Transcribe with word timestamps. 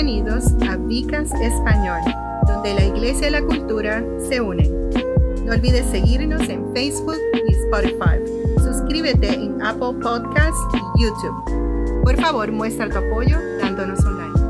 Bienvenidos 0.00 0.52
a 0.68 0.76
Vicas 0.76 1.28
Español, 1.42 1.98
donde 2.46 2.72
la 2.72 2.84
iglesia 2.84 3.26
y 3.26 3.30
la 3.32 3.42
cultura 3.42 4.00
se 4.28 4.40
unen. 4.40 4.70
No 5.44 5.52
olvides 5.52 5.86
seguirnos 5.86 6.48
en 6.48 6.72
Facebook 6.72 7.16
y 7.48 7.52
Spotify. 7.52 8.20
Suscríbete 8.58 9.34
en 9.34 9.60
Apple 9.60 9.94
Podcasts 10.00 10.60
y 10.72 11.02
YouTube. 11.02 12.04
Por 12.04 12.16
favor, 12.16 12.52
muestra 12.52 12.88
tu 12.88 12.98
apoyo 12.98 13.40
dándonos 13.60 13.98
un 14.04 14.18
like. 14.18 14.40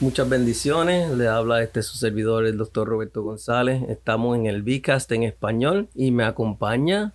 Muchas 0.00 0.28
bendiciones. 0.28 1.08
Le 1.12 1.28
habla 1.28 1.62
este 1.62 1.84
su 1.84 1.96
servidor, 1.96 2.46
el 2.46 2.58
doctor 2.58 2.88
Roberto 2.88 3.22
González. 3.22 3.88
Estamos 3.88 4.36
en 4.36 4.46
el 4.46 4.64
Vicast 4.64 5.12
en 5.12 5.22
español 5.22 5.88
y 5.94 6.10
me 6.10 6.24
acompaña 6.24 7.14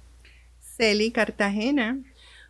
Celi 0.77 1.09
Cartagena. 1.09 1.99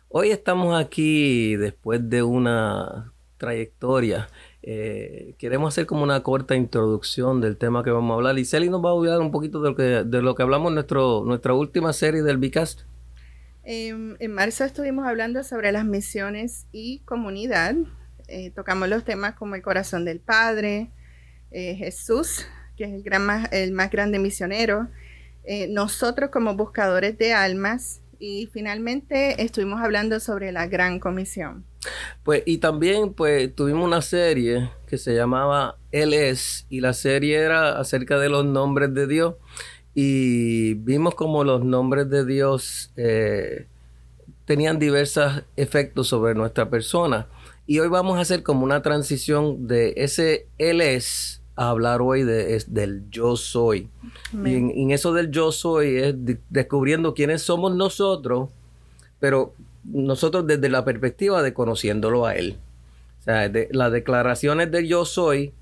Hoy 0.08 0.32
estamos 0.32 0.78
aquí 0.78 1.56
después 1.56 2.10
de 2.10 2.22
una 2.22 3.10
trayectoria. 3.38 4.28
Eh, 4.62 5.34
queremos 5.38 5.72
hacer 5.72 5.86
como 5.86 6.02
una 6.02 6.22
corta 6.22 6.54
introducción 6.54 7.40
del 7.40 7.56
tema 7.56 7.82
que 7.82 7.90
vamos 7.90 8.10
a 8.10 8.14
hablar 8.16 8.38
y 8.38 8.44
Celi 8.44 8.68
nos 8.68 8.84
va 8.84 8.90
a 8.90 8.92
hablar 8.92 9.20
un 9.20 9.30
poquito 9.30 9.62
de 9.62 9.70
lo 9.70 9.76
que, 9.76 9.82
de 9.82 10.20
lo 10.20 10.34
que 10.34 10.42
hablamos 10.42 10.68
en 10.68 10.74
nuestro, 10.74 11.24
nuestra 11.24 11.54
última 11.54 11.94
serie 11.94 12.22
del 12.22 12.36
Vicast. 12.36 12.82
Em, 13.64 14.16
en 14.18 14.34
marzo 14.34 14.64
estuvimos 14.64 15.06
hablando 15.06 15.42
sobre 15.42 15.72
las 15.72 15.86
misiones 15.86 16.66
y 16.70 16.98
comunidad. 17.06 17.76
Eh, 18.26 18.50
tocamos 18.50 18.90
los 18.90 19.04
temas 19.04 19.36
como 19.36 19.54
el 19.54 19.62
corazón 19.62 20.04
del 20.04 20.20
Padre, 20.20 20.90
eh, 21.50 21.76
Jesús, 21.76 22.44
que 22.76 22.84
es 22.84 22.92
el, 22.92 23.02
gran 23.02 23.24
más, 23.24 23.50
el 23.52 23.72
más 23.72 23.90
grande 23.90 24.18
misionero, 24.18 24.88
nosotros 25.70 26.28
como 26.28 26.54
buscadores 26.54 27.16
de 27.16 27.32
almas 27.32 28.02
y 28.18 28.48
finalmente 28.52 29.42
estuvimos 29.42 29.80
hablando 29.80 30.20
sobre 30.20 30.52
la 30.52 30.66
gran 30.66 31.00
comisión. 31.00 31.64
Pues 32.22 32.42
y 32.46 32.58
también 32.58 33.14
pues 33.14 33.54
tuvimos 33.54 33.84
una 33.84 34.02
serie 34.02 34.70
que 34.86 34.98
se 34.98 35.14
llamaba 35.14 35.76
Él 35.92 36.12
es 36.12 36.66
y 36.68 36.80
la 36.80 36.92
serie 36.92 37.36
era 37.36 37.78
acerca 37.78 38.18
de 38.18 38.28
los 38.28 38.44
nombres 38.44 38.92
de 38.94 39.06
Dios 39.06 39.34
y 39.94 40.74
vimos 40.74 41.14
como 41.14 41.44
los 41.44 41.64
nombres 41.64 42.10
de 42.10 42.24
Dios 42.24 42.92
eh, 42.96 43.66
tenían 44.44 44.78
diversos 44.78 45.42
efectos 45.56 46.08
sobre 46.08 46.34
nuestra 46.34 46.68
persona 46.68 47.28
y 47.66 47.78
hoy 47.80 47.88
vamos 47.88 48.18
a 48.18 48.22
hacer 48.22 48.42
como 48.42 48.64
una 48.64 48.82
transición 48.82 49.66
de 49.66 49.94
ese 49.96 50.48
Él 50.58 50.80
es 50.80 51.42
a 51.58 51.70
hablar 51.70 52.00
hoy 52.02 52.22
de, 52.22 52.54
es 52.54 52.72
del 52.72 53.10
yo 53.10 53.36
soy. 53.36 53.88
Y 54.32 54.54
en, 54.54 54.90
eso 54.92 55.12
del 55.12 55.32
yo 55.32 55.50
soy 55.50 55.96
es 55.96 56.14
descubriendo 56.48 57.14
quiénes 57.14 57.42
somos 57.42 57.74
nosotros, 57.74 58.50
pero 59.18 59.54
nosotros 59.82 60.46
desde 60.46 60.68
la 60.68 60.84
perspectiva 60.84 61.42
de 61.42 61.52
conociéndolo 61.52 62.26
a 62.26 62.36
Él. 62.36 62.58
O 63.18 63.22
sea, 63.24 63.48
de, 63.48 63.68
las 63.72 63.90
declaraciones 63.90 64.70
del 64.70 64.86
yo 64.86 65.04
soy 65.04 65.52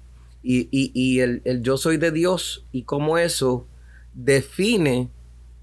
y, 0.43 1.19
el, 1.21 1.41
el, 1.47 1.63
yo 1.63 1.79
soy 1.79 1.97
de 1.97 2.13
Dios 2.13 2.67
y 2.73 2.83
cómo 2.83 3.17
eso 3.17 3.67
define 4.13 5.09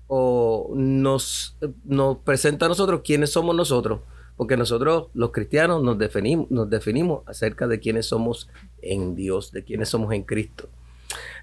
o 0.08 0.72
nos, 0.76 1.56
nos 1.86 2.18
presenta 2.18 2.66
a 2.66 2.70
nosotros 2.70 3.02
quiénes 3.06 3.32
somos 3.32 3.56
nosotros 3.56 4.00
porque 4.36 4.58
nosotros 4.58 5.08
los 5.14 5.32
cristianos 5.32 5.84
nos 5.84 5.98
definimos, 5.98 6.50
nos 6.50 6.70
definimos 6.70 7.22
acerca 7.28 7.68
de 7.68 7.80
quiénes 7.80 8.08
somos 8.08 8.50
en 8.84 9.16
Dios, 9.16 9.52
de 9.52 9.64
quiénes 9.64 9.90
somos 9.90 10.14
en 10.14 10.24
Cristo. 10.24 10.70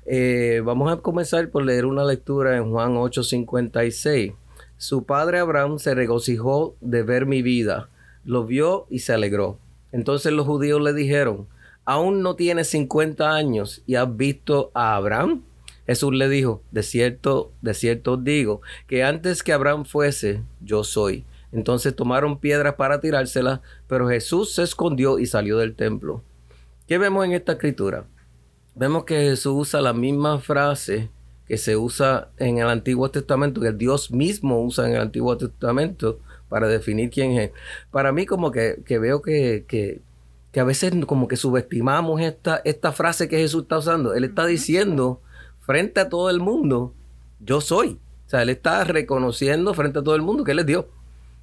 Eh, 0.06 0.62
vamos 0.64 0.92
a 0.92 0.96
comenzar 0.96 1.50
por 1.50 1.64
leer 1.64 1.86
una 1.86 2.04
lectura 2.04 2.56
en 2.56 2.70
Juan 2.70 2.96
8:56. 2.96 4.34
Su 4.76 5.04
padre 5.04 5.38
Abraham 5.38 5.78
se 5.78 5.94
regocijó 5.94 6.74
de 6.80 7.02
ver 7.02 7.26
mi 7.26 7.42
vida, 7.42 7.90
lo 8.24 8.46
vio 8.46 8.86
y 8.88 9.00
se 9.00 9.12
alegró. 9.12 9.58
Entonces 9.92 10.32
los 10.32 10.46
judíos 10.46 10.80
le 10.80 10.94
dijeron, 10.94 11.46
aún 11.84 12.22
no 12.22 12.34
tienes 12.36 12.68
50 12.68 13.34
años 13.34 13.82
y 13.86 13.96
has 13.96 14.16
visto 14.16 14.70
a 14.74 14.96
Abraham. 14.96 15.42
Jesús 15.86 16.14
le 16.14 16.28
dijo, 16.28 16.62
de 16.70 16.82
cierto, 16.82 17.52
de 17.62 17.74
cierto 17.74 18.12
os 18.12 18.24
digo, 18.24 18.62
que 18.86 19.02
antes 19.02 19.42
que 19.42 19.52
Abraham 19.52 19.84
fuese, 19.84 20.42
yo 20.60 20.84
soy. 20.84 21.24
Entonces 21.52 21.96
tomaron 21.96 22.38
piedras 22.38 22.74
para 22.74 23.00
tirárselas, 23.00 23.60
pero 23.88 24.08
Jesús 24.08 24.54
se 24.54 24.62
escondió 24.62 25.18
y 25.18 25.26
salió 25.26 25.58
del 25.58 25.74
templo. 25.74 26.22
¿Qué 26.90 26.98
vemos 26.98 27.24
en 27.24 27.30
esta 27.30 27.52
escritura? 27.52 28.04
Vemos 28.74 29.04
que 29.04 29.14
Jesús 29.14 29.68
usa 29.68 29.80
la 29.80 29.92
misma 29.92 30.40
frase 30.40 31.08
que 31.46 31.56
se 31.56 31.76
usa 31.76 32.32
en 32.36 32.58
el 32.58 32.66
Antiguo 32.66 33.08
Testamento, 33.12 33.60
que 33.60 33.70
Dios 33.70 34.10
mismo 34.10 34.60
usa 34.60 34.88
en 34.88 34.96
el 34.96 35.00
Antiguo 35.00 35.36
Testamento 35.36 36.18
para 36.48 36.66
definir 36.66 37.10
quién 37.10 37.38
es. 37.38 37.52
Para 37.92 38.10
mí 38.10 38.26
como 38.26 38.50
que, 38.50 38.82
veo 38.88 39.22
que, 39.22 39.66
que, 39.68 40.02
a 40.60 40.64
veces 40.64 40.92
como 41.06 41.28
que 41.28 41.36
subestimamos 41.36 42.20
esta, 42.22 42.60
esta 42.64 42.90
frase 42.90 43.28
que 43.28 43.38
Jesús 43.38 43.62
está 43.62 43.78
usando. 43.78 44.12
Él 44.14 44.24
está 44.24 44.44
diciendo 44.46 45.20
frente 45.60 46.00
a 46.00 46.08
todo 46.08 46.28
el 46.28 46.40
mundo, 46.40 46.92
yo 47.38 47.60
soy. 47.60 48.00
O 48.26 48.30
sea, 48.30 48.42
él 48.42 48.48
está 48.48 48.82
reconociendo 48.82 49.74
frente 49.74 50.00
a 50.00 50.02
todo 50.02 50.16
el 50.16 50.22
mundo 50.22 50.42
que 50.42 50.50
él 50.50 50.58
es 50.58 50.66
Dios. 50.66 50.86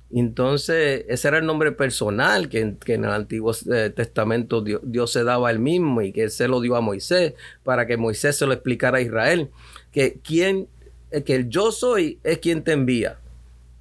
Entonces, 0.10 1.04
ese 1.10 1.28
era 1.28 1.40
el 1.40 1.46
nombre 1.46 1.74
personal 1.74 2.48
que, 2.48 2.60
en 2.62 3.06
el 3.06 3.12
Antiguo 3.12 3.54
eh, 3.72 3.92
Testamento 3.94 4.62
Dios, 4.62 5.12
se 5.12 5.24
daba 5.24 5.52
él 5.52 5.60
mismo 5.60 6.02
y 6.02 6.14
que 6.14 6.30
se 6.30 6.48
lo 6.48 6.62
dio 6.62 6.76
a 6.76 6.82
Moisés 6.82 7.34
para 7.64 7.86
que 7.86 7.98
Moisés 7.98 8.38
se 8.38 8.46
lo 8.46 8.54
explicara 8.54 9.00
a 9.00 9.02
Israel. 9.02 9.50
Que 9.92 10.20
quien, 10.24 10.68
eh, 11.12 11.24
que 11.24 11.36
el 11.36 11.50
yo 11.50 11.72
soy 11.72 12.20
es 12.24 12.38
quien 12.38 12.64
te 12.64 12.72
envía. 12.72 13.20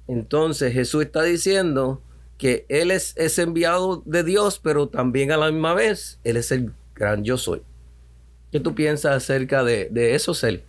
Entonces 0.07 0.73
Jesús 0.73 1.05
está 1.05 1.23
diciendo 1.23 2.01
que 2.37 2.65
Él 2.67 2.91
es, 2.91 3.13
es 3.15 3.39
enviado 3.39 4.03
de 4.05 4.23
Dios, 4.23 4.59
pero 4.61 4.87
también 4.89 5.31
a 5.31 5.37
la 5.37 5.51
misma 5.51 5.73
vez 5.73 6.19
Él 6.23 6.37
es 6.37 6.51
el 6.51 6.73
gran 6.93 7.23
yo 7.23 7.37
soy. 7.37 7.61
¿Qué 8.51 8.59
tú 8.59 8.75
piensas 8.75 9.15
acerca 9.15 9.63
de, 9.63 9.87
de 9.91 10.15
eso, 10.15 10.33
Cel? 10.33 10.63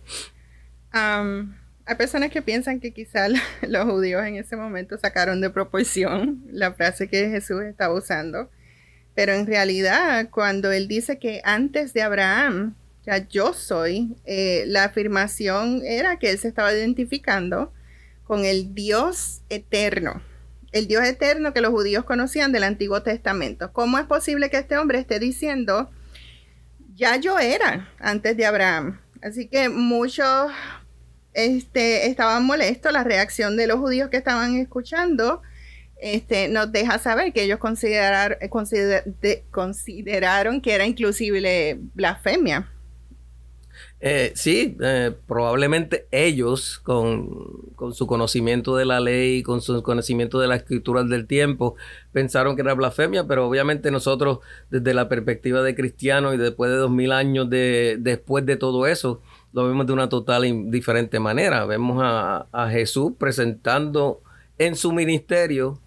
Hay 1.89 1.95
personas 1.95 2.29
que 2.29 2.43
piensan 2.43 2.79
que 2.79 2.91
quizá 2.91 3.29
los 3.67 3.85
judíos 3.85 4.23
en 4.23 4.35
ese 4.35 4.55
momento 4.55 4.95
sacaron 4.99 5.41
de 5.41 5.49
proporción 5.49 6.43
la 6.51 6.71
frase 6.71 7.07
que 7.07 7.31
Jesús 7.31 7.63
estaba 7.63 7.95
usando, 7.95 8.51
pero 9.15 9.33
en 9.33 9.47
realidad 9.47 10.29
cuando 10.29 10.71
él 10.71 10.87
dice 10.87 11.17
que 11.17 11.41
antes 11.43 11.93
de 11.93 12.03
Abraham, 12.03 12.75
ya 13.03 13.27
yo 13.27 13.53
soy, 13.53 14.15
eh, 14.25 14.65
la 14.67 14.83
afirmación 14.83 15.81
era 15.83 16.19
que 16.19 16.29
él 16.29 16.37
se 16.37 16.47
estaba 16.47 16.71
identificando 16.71 17.73
con 18.23 18.45
el 18.45 18.75
Dios 18.75 19.41
eterno, 19.49 20.21
el 20.71 20.85
Dios 20.85 21.03
eterno 21.03 21.53
que 21.53 21.61
los 21.61 21.71
judíos 21.71 22.05
conocían 22.05 22.51
del 22.51 22.65
Antiguo 22.65 23.01
Testamento. 23.01 23.73
¿Cómo 23.73 23.97
es 23.97 24.05
posible 24.05 24.51
que 24.51 24.57
este 24.57 24.77
hombre 24.77 24.99
esté 24.99 25.17
diciendo, 25.17 25.89
ya 26.93 27.15
yo 27.15 27.39
era 27.39 27.89
antes 27.97 28.37
de 28.37 28.45
Abraham? 28.45 28.99
Así 29.23 29.47
que 29.47 29.69
muchos 29.69 30.51
este, 31.45 32.07
estaban 32.07 32.45
molestos, 32.45 32.91
la 32.91 33.03
reacción 33.03 33.57
de 33.57 33.67
los 33.67 33.79
judíos 33.79 34.09
que 34.09 34.17
estaban 34.17 34.55
escuchando 34.57 35.41
este, 36.01 36.47
nos 36.47 36.71
deja 36.71 36.97
saber 36.97 37.33
que 37.33 37.43
ellos 37.43 37.59
considerar, 37.59 38.39
consideraron 39.51 40.61
que 40.61 40.73
era 40.73 40.85
inclusive 40.85 41.77
blasfemia. 41.93 42.69
Eh, 44.01 44.31
sí, 44.33 44.77
eh, 44.81 45.11
probablemente 45.27 46.07
ellos, 46.11 46.79
con, 46.79 47.73
su 47.91 48.07
conocimiento 48.07 48.77
de 48.77 48.85
la 48.85 49.01
ley, 49.01 49.43
con 49.43 49.61
su 49.61 49.83
conocimiento 49.83 50.39
de 50.39 50.47
las 50.47 50.59
escrituras 50.59 51.09
del 51.09 51.27
tiempo, 51.27 51.75
pensaron 52.13 52.55
que 52.55 52.61
era 52.61 52.73
blasfemia, 52.75 53.27
pero 53.27 53.45
obviamente 53.45 53.91
nosotros, 53.91 54.39
desde 54.69 54.93
la 54.93 55.09
perspectiva 55.09 55.61
de 55.63 55.75
cristianos 55.75 56.33
y 56.33 56.37
después 56.37 56.71
de 56.71 56.77
dos 56.77 56.91
mil 56.91 57.11
años 57.11 57.49
de, 57.49 57.97
después 57.99 58.45
de 58.45 58.55
todo 58.55 58.87
eso, 58.87 59.21
lo 59.53 59.67
vemos 59.67 59.87
de 59.87 59.93
una 59.93 60.09
total 60.09 60.71
diferente 60.71 61.19
manera. 61.19 61.65
Vemos 61.65 61.99
a, 62.01 62.69
Jesús 62.71 63.13
presentando 63.17 64.21
en 64.57 64.75
su 64.75 64.91
ministerio 64.91 65.79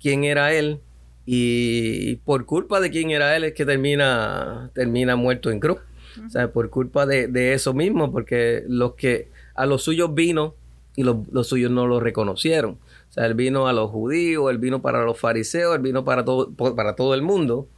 quién 0.00 0.24
era 0.24 0.52
él 0.52 0.80
y 1.26 2.16
por 2.16 2.46
culpa 2.46 2.80
de 2.80 2.90
quién 2.90 3.10
era 3.10 3.36
él 3.36 3.44
es 3.44 3.54
que 3.54 3.64
termina, 3.64 4.70
termina 4.74 5.16
muerto 5.16 5.50
en 5.50 5.60
cruz. 5.60 5.78
O 6.24 6.30
sea, 6.30 6.52
por 6.52 6.70
culpa 6.70 7.06
de, 7.06 7.54
eso 7.54 7.74
mismo, 7.74 8.12
porque 8.12 8.62
los 8.68 8.94
que 8.94 9.28
a 9.54 9.66
los 9.66 9.82
suyos 9.82 10.14
vino 10.14 10.54
y 10.96 11.02
los, 11.02 11.16
los 11.32 11.48
suyos 11.48 11.70
no 11.70 11.86
lo 11.86 11.98
reconocieron. 11.98 12.78
Sea, 13.14 13.26
él 13.26 13.34
vino 13.34 13.68
a 13.68 13.72
los 13.72 13.92
judíos, 13.92 14.50
él 14.50 14.58
vino 14.58 14.82
para 14.82 15.04
los 15.04 15.20
fariseos, 15.20 15.76
él 15.76 15.82
vino 15.82 16.04
para 16.04 16.24
todo, 16.24 16.50
para 16.50 16.96
todo 16.96 17.14
el 17.14 17.22
mundo, 17.22 17.68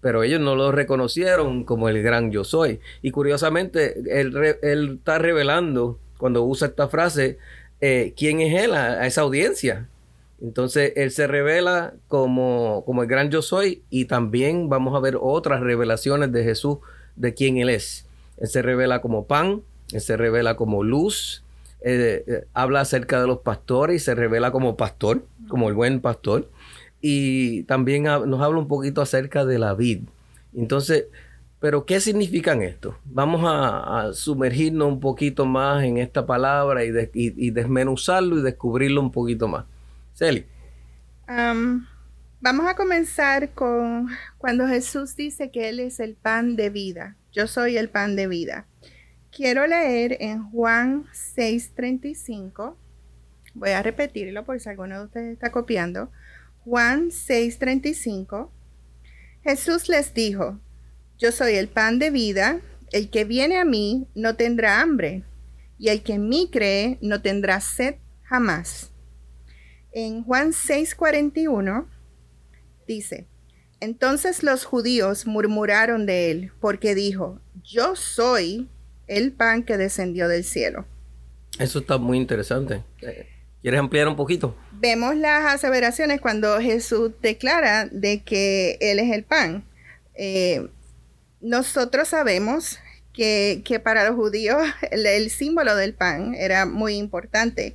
pero 0.00 0.22
ellos 0.22 0.40
no 0.40 0.54
lo 0.54 0.70
reconocieron 0.70 1.64
como 1.64 1.88
el 1.88 2.00
gran 2.00 2.30
yo 2.30 2.44
soy. 2.44 2.78
Y 3.02 3.10
curiosamente, 3.10 4.20
él, 4.20 4.56
él 4.62 4.98
está 4.98 5.18
revelando, 5.18 5.98
cuando 6.16 6.44
usa 6.44 6.68
esta 6.68 6.86
frase, 6.86 7.38
eh, 7.80 8.14
quién 8.16 8.40
es 8.40 8.62
él 8.62 8.72
a, 8.72 9.04
esa 9.04 9.22
audiencia. 9.22 9.88
Entonces, 10.40 10.92
él 10.94 11.10
se 11.10 11.26
revela 11.26 11.94
como, 12.06 12.84
como 12.86 13.02
el 13.02 13.08
gran 13.08 13.30
yo 13.30 13.42
soy 13.42 13.82
y 13.90 14.04
también 14.04 14.68
vamos 14.68 14.94
a 14.94 15.00
ver 15.00 15.18
otras 15.20 15.60
revelaciones 15.60 16.30
de 16.30 16.44
Jesús 16.44 16.78
de 17.16 17.34
quién 17.34 17.56
él 17.56 17.68
es. 17.68 18.06
Él 18.36 18.46
se 18.46 18.62
revela 18.62 19.00
como 19.00 19.26
pan, 19.26 19.62
él 19.90 20.00
se 20.00 20.16
revela 20.16 20.54
como 20.54 20.84
luz, 20.84 21.42
eh, 21.80 22.24
eh, 22.26 22.44
habla 22.54 22.80
acerca 22.80 23.20
de 23.20 23.26
los 23.26 23.38
pastores 23.38 23.96
y 23.96 24.04
se 24.04 24.14
revela 24.14 24.50
como 24.50 24.76
pastor, 24.76 25.24
como 25.48 25.68
el 25.68 25.74
buen 25.74 26.00
pastor. 26.00 26.50
Y 27.00 27.62
también 27.64 28.04
nos 28.04 28.40
habla 28.40 28.58
un 28.58 28.68
poquito 28.68 29.00
acerca 29.00 29.44
de 29.44 29.58
la 29.58 29.74
vid. 29.74 30.00
Entonces, 30.54 31.06
pero 31.60 31.86
¿qué 31.86 32.00
significan 32.00 32.62
esto? 32.62 32.98
Vamos 33.04 33.42
a, 33.44 34.12
sumergirnos 34.12 34.88
un 34.88 35.00
poquito 35.00 35.46
más 35.46 35.84
en 35.84 35.98
esta 35.98 36.26
palabra 36.26 36.84
y, 36.84 36.92
y, 37.14 37.50
desmenuzarlo 37.50 38.38
y 38.38 38.42
descubrirlo 38.42 39.00
un 39.00 39.12
poquito 39.12 39.46
más. 39.46 39.64
Celi. 40.14 40.46
vamos 41.26 42.66
a 42.66 42.74
comenzar 42.74 43.50
con 43.50 44.08
cuando 44.38 44.66
Jesús 44.66 45.14
dice 45.14 45.50
que 45.50 45.68
Él 45.68 45.78
es 45.78 46.00
el 46.00 46.14
pan 46.14 46.56
de 46.56 46.70
vida. 46.70 47.16
Yo 47.32 47.46
soy 47.46 47.76
el 47.76 47.88
pan 47.88 48.16
de 48.16 48.26
vida. 48.26 48.66
Quiero 49.30 49.66
leer 49.66 50.16
en 50.20 50.50
Juan 50.50 51.04
6:35. 51.12 52.76
Voy 53.54 53.70
a 53.70 53.82
repetirlo 53.82 54.44
por 54.44 54.58
si 54.58 54.68
alguno 54.68 54.98
de 54.98 55.04
ustedes 55.04 55.32
está 55.32 55.52
copiando. 55.52 56.10
Juan 56.64 57.10
6:35. 57.10 58.50
Jesús 59.42 59.88
les 59.88 60.12
dijo, 60.14 60.60
yo 61.18 61.32
soy 61.32 61.54
el 61.54 61.68
pan 61.68 61.98
de 61.98 62.10
vida, 62.10 62.60
el 62.92 63.10
que 63.10 63.24
viene 63.24 63.58
a 63.58 63.64
mí 63.64 64.06
no 64.14 64.36
tendrá 64.36 64.80
hambre, 64.80 65.24
y 65.78 65.88
el 65.88 66.02
que 66.02 66.14
en 66.14 66.28
mí 66.28 66.48
cree 66.52 66.98
no 67.00 67.22
tendrá 67.22 67.60
sed 67.60 67.96
jamás. 68.22 68.92
En 69.92 70.24
Juan 70.24 70.52
6:41 70.52 71.86
dice, 72.86 73.26
entonces 73.80 74.42
los 74.42 74.64
judíos 74.64 75.26
murmuraron 75.26 76.06
de 76.06 76.30
él, 76.30 76.52
porque 76.60 76.94
dijo, 76.94 77.40
yo 77.62 77.94
soy 77.96 78.68
el 79.08 79.32
pan 79.32 79.62
que 79.62 79.76
descendió 79.76 80.28
del 80.28 80.44
cielo. 80.44 80.86
Eso 81.58 81.80
está 81.80 81.98
muy 81.98 82.18
interesante. 82.18 82.82
¿Quieres 83.60 83.80
ampliar 83.80 84.06
un 84.06 84.16
poquito? 84.16 84.56
Vemos 84.72 85.16
las 85.16 85.54
aseveraciones 85.54 86.20
cuando 86.20 86.60
Jesús 86.60 87.10
declara 87.20 87.86
de 87.86 88.22
que 88.22 88.78
Él 88.80 89.00
es 89.00 89.12
el 89.12 89.24
pan. 89.24 89.64
Eh, 90.14 90.68
nosotros 91.40 92.08
sabemos 92.08 92.78
que, 93.12 93.80
para 93.82 94.08
los 94.08 94.14
judíos 94.14 94.62
el, 94.92 95.30
símbolo 95.30 95.74
del 95.74 95.94
pan 95.94 96.34
era 96.34 96.66
muy 96.66 96.94
importante. 96.94 97.74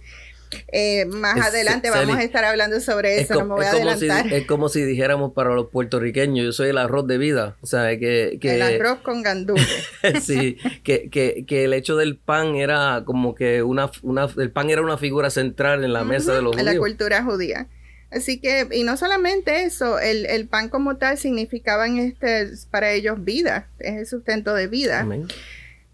Eh, 0.72 1.06
más 1.06 1.40
adelante 1.40 1.90
vamos 1.90 2.18
a 2.18 2.24
estar 2.24 2.44
hablando 2.44 2.80
sobre 2.80 3.20
eso, 3.20 3.36
no 3.36 3.46
me 3.46 3.54
voy 3.56 3.66
a 3.66 3.72
adelantar. 3.72 4.32
es 4.32 4.46
como 4.46 4.70
si 4.70 4.84
dijéramos 4.84 5.34
para 5.34 5.54
los 5.54 5.70
puertorriqueños, 5.70 6.46
yo 6.46 6.52
soy 6.52 6.70
el 6.70 6.78
arroz 6.78 7.08
de 7.08 7.18
vida, 7.18 7.58
o 7.62 7.66
sea, 7.66 7.98
que... 7.98 8.40
el 8.42 8.62
arroz 8.62 9.00
con 9.00 9.22
gandú. 9.22 9.56
sí, 10.22 10.58
que, 10.84 11.10
que, 11.10 11.64
el 11.64 11.74
hecho 11.74 11.96
del 11.96 12.18
pan 12.18 12.56
era 12.56 13.04
como 13.06 13.36
que 13.36 13.64
una, 13.64 13.92
una, 14.02 14.28
el 14.38 14.52
pan 14.52 14.70
era 14.70 14.82
una 14.82 14.98
figura 14.98 15.30
central 15.30 15.84
en 15.84 15.94
la 15.94 16.04
mesa 16.04 16.34
de 16.34 16.42
los 16.42 16.56
judíos. 16.56 16.68
En 16.68 16.74
la 16.74 16.80
cultura 16.80 17.24
judía. 17.24 17.68
Así 18.14 18.40
que, 18.40 18.68
y 18.72 18.84
no 18.84 18.96
solamente 18.96 19.64
eso, 19.64 19.98
el, 20.00 20.48
pan 20.48 20.70
como 20.70 20.98
tal 20.98 21.18
significaba 21.18 21.88
este, 21.88 22.50
para 22.70 22.92
ellos 22.92 23.24
vida, 23.24 23.68
es 23.80 23.96
el 23.96 24.06
sustento 24.06 24.54
de 24.54 24.68
vida. 24.68 25.08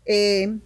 Eh, 0.06 0.58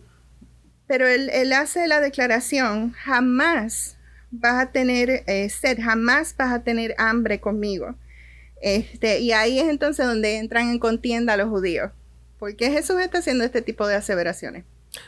pero 0.87 1.07
él, 1.07 1.53
hace 1.53 1.87
la 1.87 2.01
declaración, 2.01 2.91
jamás 2.91 3.97
vas 4.31 4.63
a 4.63 4.71
tener 4.71 5.23
eh, 5.27 5.49
sed, 5.49 5.79
jamás 5.81 6.35
vas 6.37 6.53
a 6.53 6.63
tener 6.63 6.95
hambre 6.97 7.39
conmigo. 7.39 7.95
Este, 8.61 9.19
y 9.19 9.31
ahí 9.31 9.59
es 9.59 9.69
entonces 9.69 10.05
donde 10.05 10.37
entran 10.37 10.69
en 10.69 10.79
contienda 10.79 11.37
los 11.37 11.49
judíos. 11.49 11.91
¿Por 12.39 12.55
qué 12.55 12.71
Jesús 12.71 12.99
está 12.99 13.19
haciendo 13.19 13.43
este 13.43 13.61
tipo 13.61 13.87
de 13.87 13.95
aseveraciones? 13.95 14.65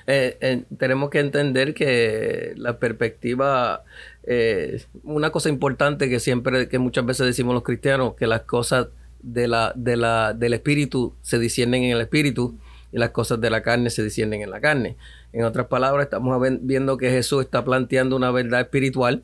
Eh, 0.07 0.63
tenemos 0.79 1.09
que 1.09 1.19
entender 1.19 1.73
que 1.73 2.53
la 2.55 2.79
perspectiva 2.79 3.83
eh, 4.27 4.81
una 5.03 5.29
cosa 5.31 5.49
importante 5.49 6.09
que 6.09 6.19
siempre, 6.19 6.67
que 6.67 6.79
muchas 6.79 7.05
veces 7.05 7.27
decimos 7.27 7.53
los 7.53 7.63
cristianos, 7.63 8.15
que 8.15 8.25
las 8.25 8.41
cosas 8.41 8.87
de 9.21 9.47
la, 9.47 9.71
de 9.75 9.97
la, 9.97 10.33
del 10.33 10.53
espíritu 10.53 11.13
se 11.21 11.37
disciernen 11.37 11.83
en 11.83 11.91
el 11.91 12.01
espíritu 12.01 12.57
y 12.91 12.97
las 12.97 13.11
cosas 13.11 13.39
de 13.39 13.49
la 13.49 13.61
carne 13.61 13.89
se 13.89 14.03
disciernen 14.03 14.41
en 14.41 14.49
la 14.49 14.59
carne. 14.61 14.97
En 15.35 15.43
otras 15.43 15.67
palabras, 15.67 16.05
estamos 16.05 16.41
viendo 16.61 16.97
que 16.97 17.09
Jesús 17.09 17.43
está 17.43 17.65
planteando 17.65 18.15
una 18.15 18.31
verdad 18.31 18.61
espiritual 18.61 19.23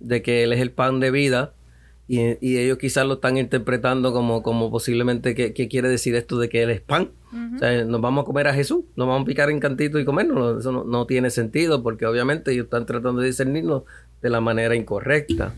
de 0.00 0.20
que 0.20 0.42
Él 0.42 0.52
es 0.52 0.60
el 0.60 0.72
pan 0.72 0.98
de 0.98 1.12
vida 1.12 1.52
y, 2.08 2.18
ellos 2.40 2.76
quizás 2.78 3.06
lo 3.06 3.14
están 3.14 3.36
interpretando 3.36 4.12
como, 4.12 4.42
como 4.42 4.68
posiblemente 4.72 5.36
que, 5.36 5.68
quiere 5.68 5.88
decir 5.88 6.16
esto 6.16 6.40
de 6.40 6.48
que 6.48 6.64
Él 6.64 6.70
es 6.70 6.80
pan. 6.80 7.10
O 7.54 7.58
sea, 7.60 7.84
nos 7.84 8.00
vamos 8.00 8.22
a 8.22 8.24
comer 8.24 8.48
a 8.48 8.52
Jesús, 8.52 8.80
nos 8.96 9.06
vamos 9.06 9.22
a 9.22 9.26
picar 9.26 9.48
en 9.50 9.60
cantito 9.60 10.00
y 10.00 10.04
comernos. 10.04 10.58
Eso 10.58 10.72
no, 10.72 10.82
no, 10.82 11.06
tiene 11.06 11.30
sentido 11.30 11.84
porque 11.84 12.04
obviamente 12.04 12.50
ellos 12.50 12.64
están 12.64 12.84
tratando 12.84 13.20
de 13.20 13.28
discernirlo 13.28 13.84
de 14.20 14.30
la 14.30 14.40
manera 14.40 14.74
incorrecta, 14.74 15.54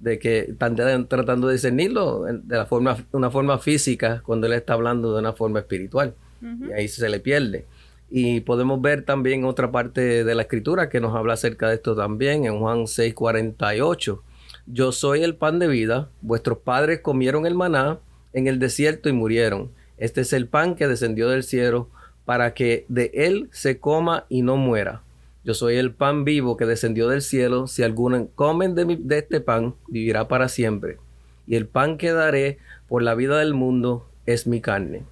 de 0.00 0.18
que 0.18 0.38
están 0.38 0.74
tratando 1.06 1.48
de 1.48 1.52
discernirlo 1.52 2.24
de 2.24 2.56
la 2.56 2.64
forma, 2.64 2.96
una 3.12 3.30
forma 3.30 3.58
física 3.58 4.22
cuando 4.24 4.46
él 4.46 4.54
está 4.54 4.72
hablando 4.72 5.12
de 5.12 5.18
una 5.18 5.34
forma 5.34 5.58
espiritual. 5.58 6.14
Y 6.40 6.72
ahí 6.72 6.88
se 6.88 7.06
le 7.10 7.20
pierde. 7.20 7.66
Y 8.10 8.40
podemos 8.40 8.80
ver 8.80 9.02
también 9.02 9.44
otra 9.44 9.70
parte 9.70 10.24
de 10.24 10.34
la 10.34 10.42
escritura 10.42 10.88
que 10.88 11.00
nos 11.00 11.14
habla 11.14 11.34
acerca 11.34 11.68
de 11.68 11.74
esto 11.74 11.94
también 11.94 12.44
en 12.44 12.58
Juan 12.58 12.86
6:48. 12.86 14.22
Yo 14.66 14.92
soy 14.92 15.22
el 15.22 15.34
pan 15.34 15.58
de 15.58 15.66
vida, 15.66 16.10
vuestros 16.20 16.58
padres 16.58 17.00
comieron 17.00 17.46
el 17.46 17.54
maná 17.54 17.98
en 18.32 18.46
el 18.46 18.58
desierto 18.58 19.08
y 19.08 19.12
murieron. 19.12 19.70
Este 19.96 20.22
es 20.22 20.32
el 20.32 20.46
pan 20.46 20.74
que 20.74 20.86
descendió 20.86 21.28
del 21.28 21.42
cielo 21.42 21.88
para 22.24 22.54
que 22.54 22.84
de 22.88 23.10
él 23.14 23.48
se 23.52 23.78
coma 23.78 24.26
y 24.28 24.42
no 24.42 24.56
muera. 24.56 25.02
Yo 25.44 25.54
soy 25.54 25.76
el 25.76 25.92
pan 25.92 26.24
vivo 26.24 26.56
que 26.56 26.66
descendió 26.66 27.08
del 27.08 27.22
cielo. 27.22 27.66
Si 27.66 27.82
alguno 27.82 28.28
comen 28.34 28.74
de, 28.74 28.98
de 29.00 29.18
este 29.18 29.40
pan, 29.40 29.74
vivirá 29.86 30.28
para 30.28 30.48
siempre. 30.48 30.98
Y 31.46 31.56
el 31.56 31.66
pan 31.66 31.96
que 31.96 32.12
daré 32.12 32.58
por 32.86 33.02
la 33.02 33.14
vida 33.14 33.38
del 33.38 33.54
mundo 33.54 34.06
es 34.26 34.46
mi 34.46 34.60
carne. 34.60 35.04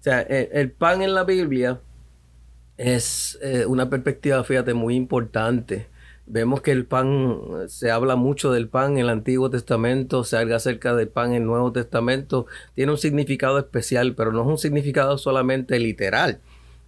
O 0.00 0.02
sea, 0.02 0.20
el, 0.20 0.72
pan 0.72 1.02
en 1.02 1.14
la 1.14 1.24
Biblia 1.24 1.80
es 2.76 3.38
eh, 3.42 3.66
una 3.66 3.90
perspectiva, 3.90 4.42
fíjate, 4.44 4.74
muy 4.74 4.94
importante. 4.94 5.86
Vemos 6.26 6.60
que 6.60 6.72
el 6.72 6.86
pan, 6.86 7.38
se 7.68 7.90
habla 7.90 8.16
mucho 8.16 8.52
del 8.52 8.68
pan 8.68 8.92
en 8.92 8.98
el 8.98 9.08
Antiguo 9.10 9.48
Testamento, 9.48 10.24
se 10.24 10.36
habla 10.36 10.56
acerca 10.56 10.94
del 10.94 11.08
pan 11.08 11.30
en 11.30 11.42
el 11.42 11.44
Nuevo 11.44 11.72
Testamento. 11.72 12.46
Tiene 12.74 12.92
un 12.92 12.98
significado 12.98 13.58
especial, 13.58 14.14
pero 14.16 14.32
no 14.32 14.42
es 14.42 14.48
un 14.48 14.58
significado 14.58 15.18
solamente 15.18 15.78
literal 15.78 16.40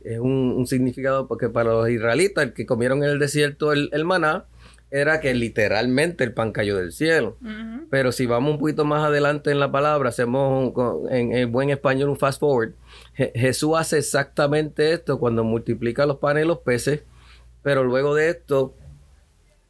es 0.05 0.19
un, 0.19 0.67
significado 0.67 1.27
porque 1.27 1.49
para 1.49 1.71
los 1.71 1.89
israelitas, 1.89 2.45
el 2.45 2.53
que 2.53 2.67
comieron 2.67 3.03
en 3.03 3.11
el 3.11 3.19
desierto 3.19 3.73
el, 3.73 4.05
maná, 4.05 4.45
era 4.91 5.21
que 5.21 5.35
literalmente 5.35 6.25
el 6.25 6.33
pan 6.33 6.53
cayó 6.53 6.77
del 6.77 6.93
cielo. 6.93 7.37
Pero 7.91 8.13
si 8.13 8.27
vamos 8.27 8.53
un 8.53 8.59
poquito 8.59 8.85
más 8.85 9.05
adelante 9.05 9.51
en 9.51 9.61
la 9.61 9.71
palabra, 9.71 10.09
hacemos 10.09 10.73
en, 11.11 11.53
buen 11.53 11.71
español 11.71 12.09
un 12.09 12.17
fast 12.19 12.41
forward. 12.41 12.73
Jesús 13.15 13.73
hace 13.77 13.99
exactamente 13.99 14.93
esto 14.93 15.19
cuando 15.19 15.45
multiplica 15.45 16.07
los 16.07 16.17
panes 16.17 16.45
y 16.45 16.49
los 16.49 16.59
peces, 16.59 17.03
pero 17.63 17.85
luego 17.85 18.15
de 18.15 18.31
esto 18.31 18.75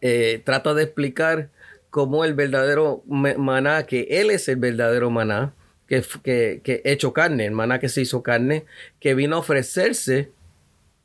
eh, 0.01 0.41
trata 0.45 0.75
de 0.75 0.85
explicar 0.85 1.51
cómo 1.91 2.25
el 2.25 2.35
verdadero 2.35 3.03
maná, 3.07 3.87
que 3.87 4.07
Él 4.11 4.31
es 4.31 4.49
el 4.49 4.57
verdadero 4.57 5.11
maná, 5.11 5.55
que, 5.89 6.03
que, 6.63 6.83
hecho 6.85 7.13
carne, 7.13 7.47
hermana 7.47 7.81
que 7.81 7.89
se 7.89 8.03
hizo 8.03 8.23
carne, 8.23 8.67
que 9.01 9.15
vino 9.15 9.37
a 9.37 9.39
ofrecerse 9.41 10.31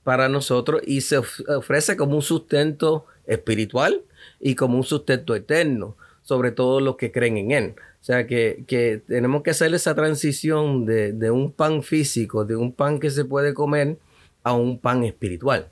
para 0.03 0.29
nosotros 0.29 0.81
y 0.85 1.01
se 1.01 1.17
ofrece 1.17 1.95
como 1.95 2.15
un 2.15 2.21
sustento 2.21 3.05
espiritual 3.25 4.03
y 4.39 4.55
como 4.55 4.77
un 4.77 4.83
sustento 4.83 5.35
eterno, 5.35 5.97
sobre 6.21 6.51
todo 6.51 6.79
los 6.79 6.97
que 6.97 7.11
creen 7.11 7.37
en 7.37 7.51
Él. 7.51 7.75
O 8.01 8.03
sea 8.03 8.27
que, 8.27 9.01
tenemos 9.07 9.43
que 9.43 9.51
hacer 9.51 9.73
esa 9.73 9.95
transición 9.95 10.85
de, 10.85 11.31
un 11.31 11.51
pan 11.51 11.83
físico, 11.83 12.43
de 12.43 12.55
un 12.55 12.73
pan 12.73 12.99
que 12.99 13.09
se 13.09 13.23
puede 13.23 13.53
comer, 13.53 13.97
a 14.43 14.53
un 14.53 14.77
pan 14.77 15.05
espiritual. 15.05 15.69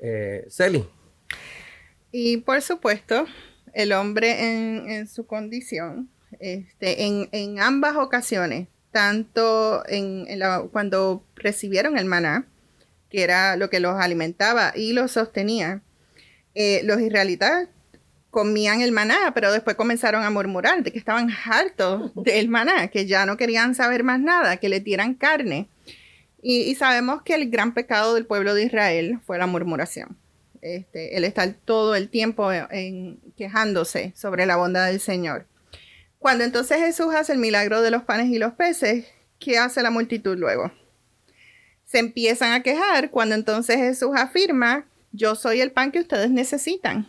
Eh, 0.00 0.44
Celi. 0.48 0.84
Y 2.10 2.38
por 2.38 2.60
supuesto, 2.60 3.24
el 3.72 3.92
hombre 3.92 4.50
en, 4.50 4.90
en 4.90 5.06
su 5.06 5.26
condición 5.26 6.08
este, 6.38 7.04
en, 7.32 7.60
ambas 7.60 7.96
ocasiones, 7.96 8.68
tanto 8.92 9.82
en, 9.88 10.26
cuando 10.70 11.24
recibieron 11.34 11.98
el 11.98 12.04
maná, 12.04 12.46
que 13.10 13.22
era 13.22 13.56
lo 13.56 13.68
que 13.68 13.80
los 13.80 14.00
alimentaba 14.00 14.72
y 14.74 14.92
los 14.92 15.12
sostenía, 15.12 15.82
eh, 16.54 16.80
los 16.84 17.00
israelitas 17.00 17.68
comían 18.30 18.80
el 18.80 18.92
maná, 18.92 19.32
pero 19.34 19.52
después 19.52 19.76
comenzaron 19.76 20.22
a 20.22 20.30
murmurar 20.30 20.82
de 20.82 20.92
que 20.92 20.98
estaban 20.98 21.28
hartos 21.44 22.12
del 22.14 22.48
maná, 22.48 22.88
que 22.88 23.06
ya 23.06 23.26
no 23.26 23.36
querían 23.36 23.74
saber 23.74 24.04
más 24.04 24.20
nada, 24.20 24.56
que 24.56 24.68
le 24.68 24.80
tiran 24.80 25.14
carne. 25.14 25.68
Y, 26.42 26.74
sabemos 26.76 27.22
que 27.22 27.34
el 27.34 27.50
gran 27.50 27.74
pecado 27.74 28.14
del 28.14 28.24
pueblo 28.24 28.54
de 28.54 28.64
Israel 28.64 29.18
fue 29.26 29.36
la 29.36 29.46
murmuración. 29.46 30.16
Este, 30.62 31.16
el 31.16 31.24
estar 31.24 31.54
todo 31.64 31.94
el 31.94 32.08
tiempo 32.08 32.50
quejándose 33.36 34.12
sobre 34.16 34.46
la 34.46 34.56
bondad 34.56 34.86
del 34.86 35.00
Señor. 35.00 35.46
Cuando 36.18 36.44
entonces 36.44 36.78
Jesús 36.78 37.14
hace 37.14 37.32
el 37.32 37.38
milagro 37.38 37.82
de 37.82 37.90
los 37.90 38.04
panes 38.04 38.28
y 38.28 38.38
los 38.38 38.52
peces, 38.52 39.06
¿qué 39.38 39.58
hace 39.58 39.82
la 39.82 39.90
multitud 39.90 40.36
luego? 40.38 40.70
Se 41.90 41.98
empiezan 41.98 42.52
a 42.52 42.62
quejar 42.62 43.10
cuando 43.10 43.34
entonces 43.34 43.76
Jesús 43.76 44.10
afirma 44.14 44.84
yo 45.10 45.34
soy 45.34 45.60
el 45.60 45.72
pan 45.72 45.90
que 45.90 45.98
ustedes 45.98 46.30
necesitan. 46.30 47.08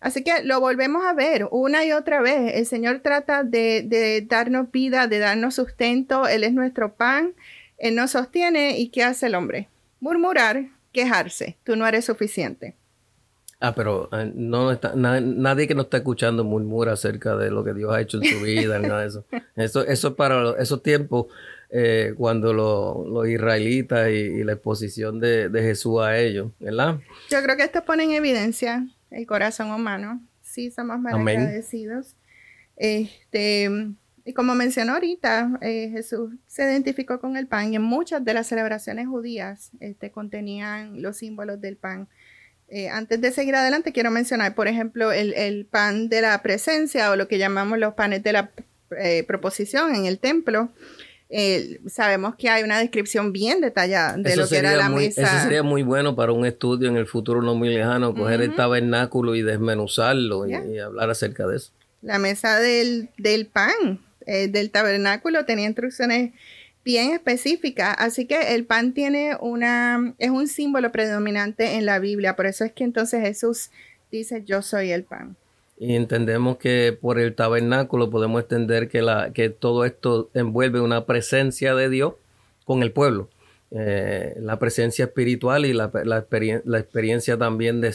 Así 0.00 0.24
que 0.24 0.44
lo 0.44 0.60
volvemos 0.60 1.04
a 1.04 1.12
ver 1.12 1.46
una 1.50 1.84
y 1.84 1.92
otra 1.92 2.22
vez. 2.22 2.54
El 2.54 2.64
Señor 2.64 3.00
trata 3.00 3.44
de, 3.44 3.82
de, 3.82 4.22
darnos 4.22 4.70
vida, 4.70 5.08
de 5.08 5.18
darnos 5.18 5.56
sustento. 5.56 6.26
Él 6.26 6.42
es 6.42 6.54
nuestro 6.54 6.94
pan. 6.94 7.34
Él 7.76 7.96
nos 7.96 8.12
sostiene. 8.12 8.78
¿Y 8.78 8.88
qué 8.88 9.04
hace 9.04 9.26
el 9.26 9.34
hombre? 9.34 9.68
Murmurar, 10.00 10.68
quejarse. 10.92 11.58
Tú 11.64 11.76
no 11.76 11.86
eres 11.86 12.06
suficiente. 12.06 12.76
Ah, 13.60 13.74
pero 13.74 14.08
eh, 14.12 14.30
no 14.34 14.70
está, 14.70 14.94
nadie 14.94 15.66
que 15.66 15.74
nos 15.74 15.86
está 15.86 15.96
escuchando 15.96 16.44
murmura 16.44 16.92
acerca 16.92 17.36
de 17.36 17.50
lo 17.50 17.64
que 17.64 17.74
Dios 17.74 17.92
ha 17.92 18.00
hecho 18.00 18.22
en 18.22 18.24
su 18.24 18.40
vida, 18.40 18.78
nada 18.78 19.00
de 19.00 19.08
eso. 19.08 19.24
Eso, 19.56 19.84
eso 19.84 20.14
para 20.14 20.54
esos 20.62 20.80
tiempos, 20.80 21.26
eh, 21.70 22.14
cuando 22.16 22.52
los 22.52 23.28
israelitas 23.28 24.10
y, 24.10 24.42
la 24.44 24.52
exposición 24.52 25.20
de, 25.20 25.50
Jesús 25.52 26.00
a 26.00 26.18
ellos, 26.18 26.52
¿verdad? 26.58 26.98
Yo 27.30 27.42
creo 27.42 27.56
que 27.56 27.64
esto 27.64 27.84
pone 27.84 28.04
en 28.04 28.12
evidencia 28.12 28.86
el 29.10 29.26
corazón 29.26 29.70
humano. 29.70 30.22
Sí, 30.42 30.70
somos 30.70 30.98
más 30.98 31.14
agradecidos. 31.14 32.14
Este, 32.76 33.68
y 34.24 34.32
como 34.34 34.54
mencionó 34.54 34.92
ahorita, 34.92 35.58
eh, 35.62 35.88
Jesús 35.90 36.34
se 36.46 36.62
identificó 36.62 37.18
con 37.18 37.38
el 37.38 37.46
pan 37.46 37.72
y 37.72 37.76
en 37.76 37.82
muchas 37.82 38.22
de 38.24 38.34
las 38.34 38.46
celebraciones 38.46 39.06
judías 39.06 39.70
este, 39.80 40.10
contenían 40.10 41.00
los 41.00 41.16
símbolos 41.16 41.60
del 41.60 41.76
pan. 41.76 42.08
Eh, 42.68 42.90
antes 42.90 43.20
de 43.22 43.32
seguir 43.32 43.54
adelante, 43.56 43.92
quiero 43.92 44.10
mencionar, 44.10 44.54
por 44.54 44.68
ejemplo, 44.68 45.12
el, 45.12 45.64
pan 45.64 46.10
de 46.10 46.20
la 46.20 46.42
presencia 46.42 47.10
o 47.10 47.16
lo 47.16 47.26
que 47.26 47.38
llamamos 47.38 47.78
los 47.78 47.94
panes 47.94 48.22
de 48.22 48.32
la 48.34 48.50
eh, 49.00 49.24
proposición 49.26 49.94
en 49.94 50.04
el 50.04 50.18
templo. 50.18 50.70
Eh, 51.30 51.80
sabemos 51.86 52.36
que 52.36 52.48
hay 52.48 52.62
una 52.62 52.78
descripción 52.78 53.32
bien 53.32 53.60
detallada 53.60 54.16
de 54.16 54.36
lo 54.36 54.48
que 54.48 54.56
era 54.56 54.74
la 54.76 54.88
mesa. 54.88 55.22
Eso 55.22 55.42
sería 55.42 55.62
muy 55.62 55.82
bueno 55.82 56.16
para 56.16 56.32
un 56.32 56.46
estudio 56.46 56.88
en 56.88 56.96
el 56.96 57.06
futuro 57.06 57.42
no 57.42 57.54
muy 57.54 57.68
lejano, 57.68 58.14
coger 58.14 58.40
el 58.40 58.54
tabernáculo 58.54 59.34
y 59.34 59.42
desmenuzarlo 59.42 60.48
y, 60.48 60.78
hablar 60.78 61.10
acerca 61.10 61.46
de 61.46 61.56
eso. 61.56 61.72
La 62.00 62.18
mesa 62.18 62.58
del, 62.60 63.10
del 63.18 63.46
pan 63.46 64.00
del 64.26 64.70
tabernáculo 64.70 65.46
tenía 65.46 65.66
instrucciones 65.66 66.32
bien 66.84 67.12
específica. 67.12 67.92
Así 67.92 68.26
que 68.26 68.54
el 68.54 68.64
pan 68.64 68.94
tiene 68.94 69.36
una, 69.40 70.14
es 70.18 70.30
un 70.30 70.48
símbolo 70.48 70.90
predominante 70.90 71.74
en 71.74 71.84
la 71.84 71.98
Biblia. 71.98 72.36
Por 72.36 72.46
eso 72.46 72.64
es 72.64 72.72
que 72.72 72.84
entonces 72.84 73.20
Jesús 73.20 73.70
dice, 74.10 74.42
yo 74.44 74.62
soy 74.62 74.92
el 74.92 75.04
pan. 75.04 75.36
Y 75.78 75.94
entendemos 75.94 76.58
que 76.58 76.96
por 77.00 77.18
el 77.18 77.34
tabernáculo 77.34 78.10
podemos 78.10 78.42
entender 78.42 78.88
que, 78.88 79.00
la, 79.00 79.32
que 79.32 79.48
todo 79.48 79.84
esto 79.84 80.30
envuelve 80.34 80.80
una 80.80 81.06
presencia 81.06 81.74
de 81.74 81.88
Dios 81.88 82.14
con 82.64 82.82
el 82.82 82.92
pueblo. 82.92 83.28
Eh, 83.70 84.34
la 84.40 84.58
presencia 84.58 85.04
espiritual 85.04 85.66
y 85.66 85.74
la, 85.74 85.90
la, 86.04 86.18
experiencia 86.78 87.36
también 87.36 87.82
de, 87.82 87.94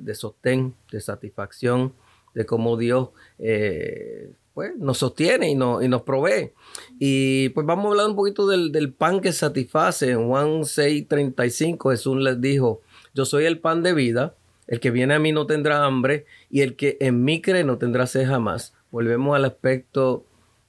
de, 0.00 0.14
sostén, 0.14 0.74
de 0.92 1.00
satisfacción, 1.00 1.94
de 2.32 2.46
cómo 2.46 2.76
Dios 2.76 3.08
eh, 3.40 4.30
pues, 4.54 4.76
nos 4.76 4.98
sostiene 4.98 5.50
y, 5.50 5.52
y 5.54 5.88
nos 5.88 6.02
provee. 6.02 6.52
Y 6.98 7.48
pues 7.50 7.66
vamos 7.66 7.86
a 7.86 7.88
hablar 7.88 8.06
un 8.08 8.14
poquito 8.16 8.46
del, 8.46 8.92
pan 8.92 9.20
que 9.20 9.32
satisface. 9.32 10.10
En 10.10 10.28
Juan 10.28 10.60
6:35 10.60 11.90
Jesús 11.90 12.16
les 12.18 12.40
dijo, 12.40 12.80
yo 13.12 13.24
soy 13.24 13.46
el 13.46 13.58
pan 13.58 13.82
de 13.82 13.94
vida, 13.94 14.36
el 14.70 14.80
que 14.80 14.90
viene 14.90 15.12
a 15.12 15.18
mí 15.18 15.32
no 15.32 15.46
tendrá 15.46 15.84
hambre 15.84 16.24
y 16.48 16.62
el 16.62 16.76
que 16.76 16.96
en 17.00 17.22
mí 17.22 17.42
cree 17.42 17.62
no 17.62 17.76
tendrá 17.76 18.06
sed 18.06 18.26
jamás. 18.26 18.72
Volvemos 18.90 19.36
al 19.36 19.44
aspecto 19.44 20.24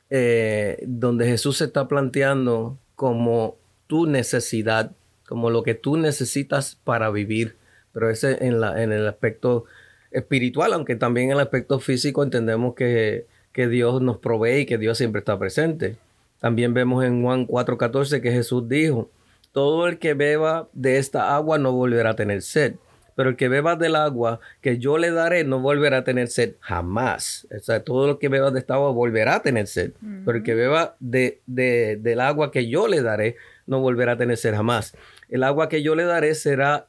eh, 0.10 0.84
donde 0.86 1.25
Jesús 1.25 1.60
se 1.60 1.65
está 1.65 1.88
planteando 1.88 2.77
como 2.96 3.55
tu 3.88 4.08
necesidad, 4.08 4.91
como 5.25 5.50
lo 5.50 5.63
que 5.63 5.75
tú 5.75 5.96
necesitas 5.96 6.77
para 6.84 7.10
vivir. 7.10 7.55
Pero 7.93 8.10
ese 8.10 8.46
en, 8.46 8.60
la, 8.60 8.84
en 8.84 8.91
el 8.91 9.08
aspecto 9.08 9.63
espiritual, 10.12 10.74
aunque 10.74 10.98
también 10.98 11.27
en 11.27 11.38
el 11.38 11.39
aspecto 11.39 11.79
físico 11.79 12.24
entendemos 12.24 12.75
que 12.75 13.25
que 13.53 13.67
Dios 13.67 14.01
nos 14.01 14.17
provee 14.17 14.62
y 14.62 14.65
que 14.65 14.77
Dios 14.77 14.98
siempre 14.98 15.20
está 15.20 15.38
presente. 15.38 15.98
También 16.39 16.74
vemos 16.74 17.03
en 17.03 17.22
Juan 17.24 17.48
4:14 17.48 18.22
que 18.22 18.31
Jesús 18.31 18.67
dijo, 18.67 19.10
todo 19.51 19.88
el 19.88 20.00
que 20.00 20.13
beba 20.13 20.70
de 20.74 20.98
esta 20.98 21.36
agua 21.36 21.58
no 21.58 21.74
volverá 21.74 22.12
a 22.12 22.15
tener 22.15 22.41
sed, 22.41 22.75
pero 23.15 23.29
el 23.29 23.35
que 23.35 23.47
beba 23.47 23.75
del 23.75 23.95
agua 23.95 24.39
que 24.61 24.77
yo 24.77 24.97
le 24.97 25.11
daré 25.11 25.43
no 25.43 25.59
volverá 25.59 25.97
a 25.97 26.03
tener 26.03 26.27
sed 26.27 26.55
jamás. 26.59 27.47
O 27.55 27.59
sea, 27.59 27.83
todo 27.83 28.11
el 28.11 28.17
que 28.17 28.29
beba 28.29 28.51
de 28.51 28.59
esta 28.59 28.75
agua 28.75 28.91
volverá 28.91 29.35
a 29.35 29.41
tener 29.41 29.67
sed, 29.67 29.91
pero 30.25 30.37
el 30.37 30.43
que 30.43 30.55
beba 30.55 30.95
de, 30.99 31.41
del 31.45 32.19
agua 32.21 32.51
que 32.51 32.67
yo 32.67 32.87
le 32.87 33.01
daré 33.01 33.35
no 33.67 33.79
volverá 33.79 34.13
a 34.13 34.17
tener 34.17 34.37
sed 34.37 34.53
jamás. 34.53 34.95
El 35.29 35.43
agua 35.43 35.69
que 35.69 35.81
yo 35.83 35.95
le 35.95 36.03
daré 36.03 36.35
será 36.35 36.87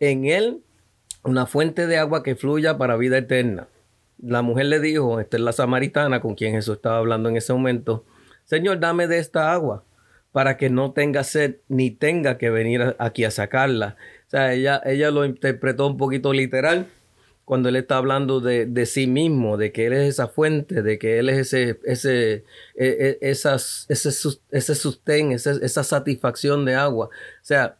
en 0.00 0.24
él 0.24 0.62
una 1.24 1.46
fuente 1.46 1.86
de 1.86 1.98
agua 1.98 2.22
que 2.22 2.36
fluya 2.36 2.78
para 2.78 2.96
vida 2.96 3.18
eterna 3.18 3.68
la 4.22 4.42
mujer 4.42 4.66
le 4.66 4.80
dijo, 4.80 5.20
esta 5.20 5.36
es 5.36 5.42
la 5.42 5.52
samaritana 5.52 6.20
con 6.20 6.34
quien 6.34 6.54
Jesús 6.54 6.76
estaba 6.76 6.98
hablando 6.98 7.28
en 7.28 7.36
ese 7.36 7.52
momento, 7.52 8.04
Señor, 8.44 8.78
dame 8.80 9.06
de 9.08 9.18
esta 9.18 9.52
agua 9.52 9.84
para 10.30 10.56
que 10.56 10.70
no 10.70 10.92
tenga 10.92 11.24
sed 11.24 11.56
ni 11.68 11.90
tenga 11.90 12.38
que 12.38 12.48
venir 12.48 12.96
aquí 12.98 13.24
a 13.24 13.30
sacarla. 13.30 13.96
O 14.32 14.34
sea, 14.34 14.54
ella, 14.54 14.80
ella 14.86 15.10
lo 15.10 15.26
interpretó 15.26 15.86
un 15.86 15.98
poquito 15.98 16.32
literal 16.32 16.86
cuando 17.44 17.68
él 17.68 17.76
está 17.76 17.98
hablando 17.98 18.40
de, 18.40 18.86
sí 18.86 19.06
mismo, 19.06 19.58
de 19.58 19.72
que 19.72 19.84
él 19.84 19.92
es 19.92 20.08
esa 20.08 20.26
fuente, 20.26 20.82
de 20.82 20.98
que 20.98 21.18
él 21.18 21.28
es 21.28 21.52
ese, 21.52 21.78
ese, 21.84 22.44
e, 22.74 23.18
e, 23.20 23.30
esas, 23.30 23.84
ese, 23.90 24.08
ese 24.50 24.74
sustén, 24.74 25.32
esa 25.32 25.84
satisfacción 25.84 26.64
de 26.64 26.76
agua. 26.76 27.08
O 27.08 27.44
sea, 27.44 27.76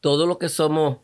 todo 0.00 0.26
lo 0.26 0.38
que 0.38 0.48
somos 0.48 1.00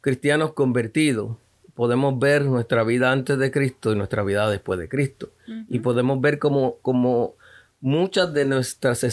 cristianos 0.00 0.54
convertidos, 0.54 1.36
podemos 1.74 2.18
ver 2.18 2.46
nuestra 2.46 2.82
vida 2.82 3.12
antes 3.12 3.36
de 3.36 3.50
Cristo 3.50 3.92
y 3.92 3.96
nuestra 3.96 4.22
vida 4.22 4.48
después 4.48 4.78
de 4.78 4.88
Cristo. 4.88 5.32
Y 5.68 5.80
podemos 5.80 6.18
ver 6.22 6.38
como, 6.38 6.78
como 6.78 7.34
muchas 7.82 8.32
de 8.32 8.46
nuestras 8.46 9.04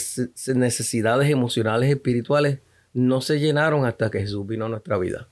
necesidades 0.56 1.30
emocionales 1.30 1.90
y 1.90 1.92
espirituales 1.92 2.60
no 2.94 3.22
se 3.22 3.40
llenaron 3.40 3.86
hasta 3.86 4.10
que 4.12 4.20
Jesús 4.20 4.46
vino 4.46 4.66
a 4.66 4.70
nuestra 4.70 4.98
vida. 4.98 5.28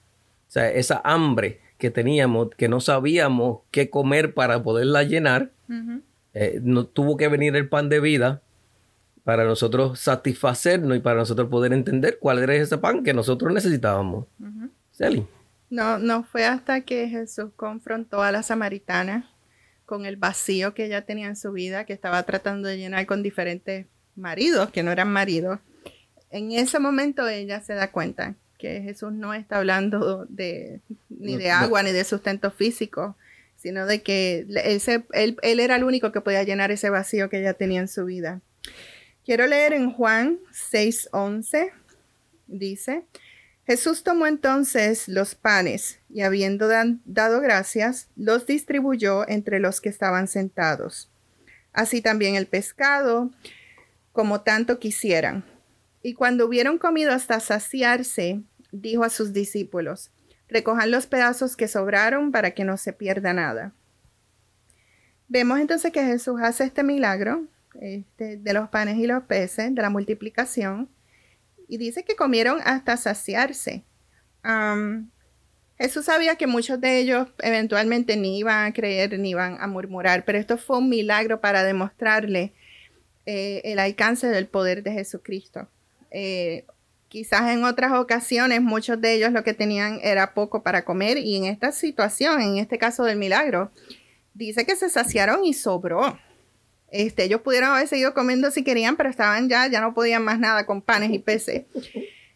O 0.48 0.52
sea, 0.52 0.70
esa 0.72 1.02
hambre 1.04 1.60
que 1.78 1.92
teníamos, 1.92 2.50
que 2.56 2.68
no 2.68 2.82
sabíamos 2.82 3.60
qué 3.72 3.90
comer 3.90 4.34
para 4.34 4.62
poderla 4.64 5.04
llenar, 5.04 5.52
eh, 6.34 6.60
no, 6.64 6.86
tuvo 6.86 7.18
que 7.18 7.28
venir 7.28 7.56
el 7.56 7.70
pan 7.70 7.90
de 7.90 8.00
vida 8.00 8.42
para 9.24 9.46
nosotros 9.46 10.00
satisfacernos 10.00 10.98
y 10.98 11.00
para 11.00 11.18
nosotros 11.18 11.50
poder 11.50 11.72
entender 11.74 12.18
cuál 12.20 12.40
era 12.40 12.56
ese 12.56 12.78
pan 12.78 13.04
que 13.04 13.14
nosotros 13.14 13.54
necesitábamos. 13.54 14.26
Uh 14.40 14.70
no, 15.70 16.00
no 16.00 16.24
fue 16.24 16.46
hasta 16.46 16.82
que 16.82 17.08
Jesús 17.08 17.52
confrontó 17.56 18.24
a 18.24 18.32
la 18.32 18.42
samaritana 18.42 19.30
con 19.86 20.06
el 20.06 20.18
vacío 20.18 20.74
que 20.74 20.86
ella 20.86 21.06
tenía 21.06 21.28
en 21.28 21.36
su 21.36 21.52
vida, 21.52 21.86
que 21.86 21.94
estaba 21.94 22.24
tratando 22.24 22.68
de 22.68 22.78
llenar 22.78 23.06
con 23.06 23.22
diferentes 23.22 23.86
maridos 24.16 24.72
que 24.72 24.84
no 24.84 24.92
eran 24.92 25.12
maridos. 25.12 25.60
En 26.32 26.52
ese 26.52 26.80
momento 26.80 27.28
ella 27.28 27.62
se 27.62 27.74
da 27.74 27.92
cuenta 27.92 28.36
que 28.58 28.82
Jesús 28.82 29.12
no 29.12 29.34
está 29.34 29.58
hablando 29.58 30.26
de, 30.30 30.82
ni 31.10 31.38
de 31.38 31.50
agua 31.50 31.82
ni 31.82 31.92
de 31.92 32.04
sustento 32.04 32.52
físico, 32.52 33.16
sino 33.56 33.86
de 33.86 34.02
que 34.02 34.46
él, 35.14 35.38
él 35.42 35.60
era 35.60 35.76
el 35.76 35.84
único 35.84 36.12
que 36.12 36.22
podía 36.22 36.44
llenar 36.44 36.72
ese 36.72 36.90
vacío 36.90 37.30
que 37.30 37.40
ella 37.40 37.54
tenía 37.54 37.80
en 37.80 37.88
su 37.88 38.06
vida. 38.06 38.42
Quiero 39.26 39.48
leer 39.48 39.74
en 39.74 39.92
Juan 39.92 40.40
6:11, 40.52 41.72
dice, 42.48 43.04
Jesús 43.66 44.04
tomó 44.04 44.26
entonces 44.26 45.08
los 45.08 45.36
panes 45.36 46.00
y 46.10 46.22
habiendo 46.22 46.68
dado 47.06 47.40
gracias, 47.40 48.08
los 48.16 48.48
distribuyó 48.48 49.30
entre 49.30 49.60
los 49.60 49.82
que 49.82 49.90
estaban 49.90 50.28
sentados. 50.28 51.10
Así 51.72 52.02
también 52.02 52.34
el 52.34 52.48
pescado, 52.48 53.30
como 54.12 54.42
tanto 54.42 54.80
quisieran. 54.80 55.46
Y 56.02 56.14
cuando 56.14 56.46
hubieron 56.46 56.78
comido 56.78 57.12
hasta 57.12 57.40
saciarse, 57.40 58.42
dijo 58.72 59.04
a 59.04 59.10
sus 59.10 59.34
discípulos, 59.34 60.12
recojan 60.48 60.92
los 60.92 61.08
pedazos 61.08 61.56
que 61.56 61.68
sobraron 61.68 62.32
para 62.32 62.52
que 62.52 62.64
no 62.64 62.78
se 62.78 62.94
pierda 62.94 63.34
nada. 63.34 63.74
Vemos 65.28 65.60
entonces 65.60 65.92
que 65.92 66.04
Jesús 66.04 66.40
hace 66.42 66.64
este 66.64 66.84
milagro 66.84 67.46
este, 67.82 68.38
de 68.38 68.54
los 68.54 68.70
panes 68.70 68.98
y 68.98 69.06
los 69.06 69.24
peces, 69.24 69.74
de 69.74 69.82
la 69.82 69.90
multiplicación, 69.90 70.90
y 71.68 71.78
dice 71.78 72.04
que 72.04 72.16
comieron 72.16 72.60
hasta 72.64 72.98
saciarse. 72.98 73.84
Jesús 75.78 76.06
sabía 76.06 76.36
que 76.36 76.48
muchos 76.48 76.82
de 76.82 76.98
ellos 76.98 77.28
eventualmente 77.40 78.18
ni 78.18 78.40
iban 78.40 78.66
a 78.66 78.74
creer 78.74 79.20
ni 79.20 79.30
iban 79.30 79.58
a 79.62 79.68
murmurar, 79.68 80.26
pero 80.26 80.38
esto 80.38 80.58
fue 80.58 80.80
un 80.80 80.90
milagro 80.90 81.42
para 81.42 81.64
demostrarle 81.64 82.54
eh, 83.26 83.62
el 83.64 83.78
alcance 83.78 84.28
del 84.28 84.48
poder 84.48 84.82
de 84.82 84.94
Jesucristo. 84.94 85.70
Eh, 86.12 86.66
quizás 87.08 87.50
en 87.52 87.64
otras 87.64 87.92
ocasiones 87.94 88.62
muchos 88.62 89.02
de 89.02 89.14
ellos 89.14 89.32
lo 89.32 89.44
que 89.44 89.54
tenían 89.54 90.00
era 90.04 90.34
poco 90.34 90.64
para 90.64 90.86
comer 90.86 91.18
y 91.18 91.36
en 91.36 91.46
esta 91.46 91.72
situación, 91.72 92.42
en 92.42 92.58
este 92.58 92.78
caso 92.78 93.04
del 93.04 93.18
milagro, 93.18 93.72
dice 94.34 94.66
que 94.66 94.76
se 94.76 94.90
saciaron 94.90 95.44
y 95.44 95.54
sobró. 95.54 96.18
Este, 96.92 97.26
ellos 97.26 97.42
pudieron 97.42 97.72
haber 97.72 97.88
seguido 97.88 98.14
comiendo 98.14 98.50
si 98.52 98.64
querían, 98.64 98.96
pero 98.96 99.10
estaban 99.10 99.50
ya, 99.50 99.68
ya 99.68 99.82
no 99.82 99.94
podían 99.94 100.24
más 100.24 100.40
nada 100.40 100.66
con 100.66 100.82
panes 100.82 101.12
y 101.12 101.20
peces. 101.20 101.66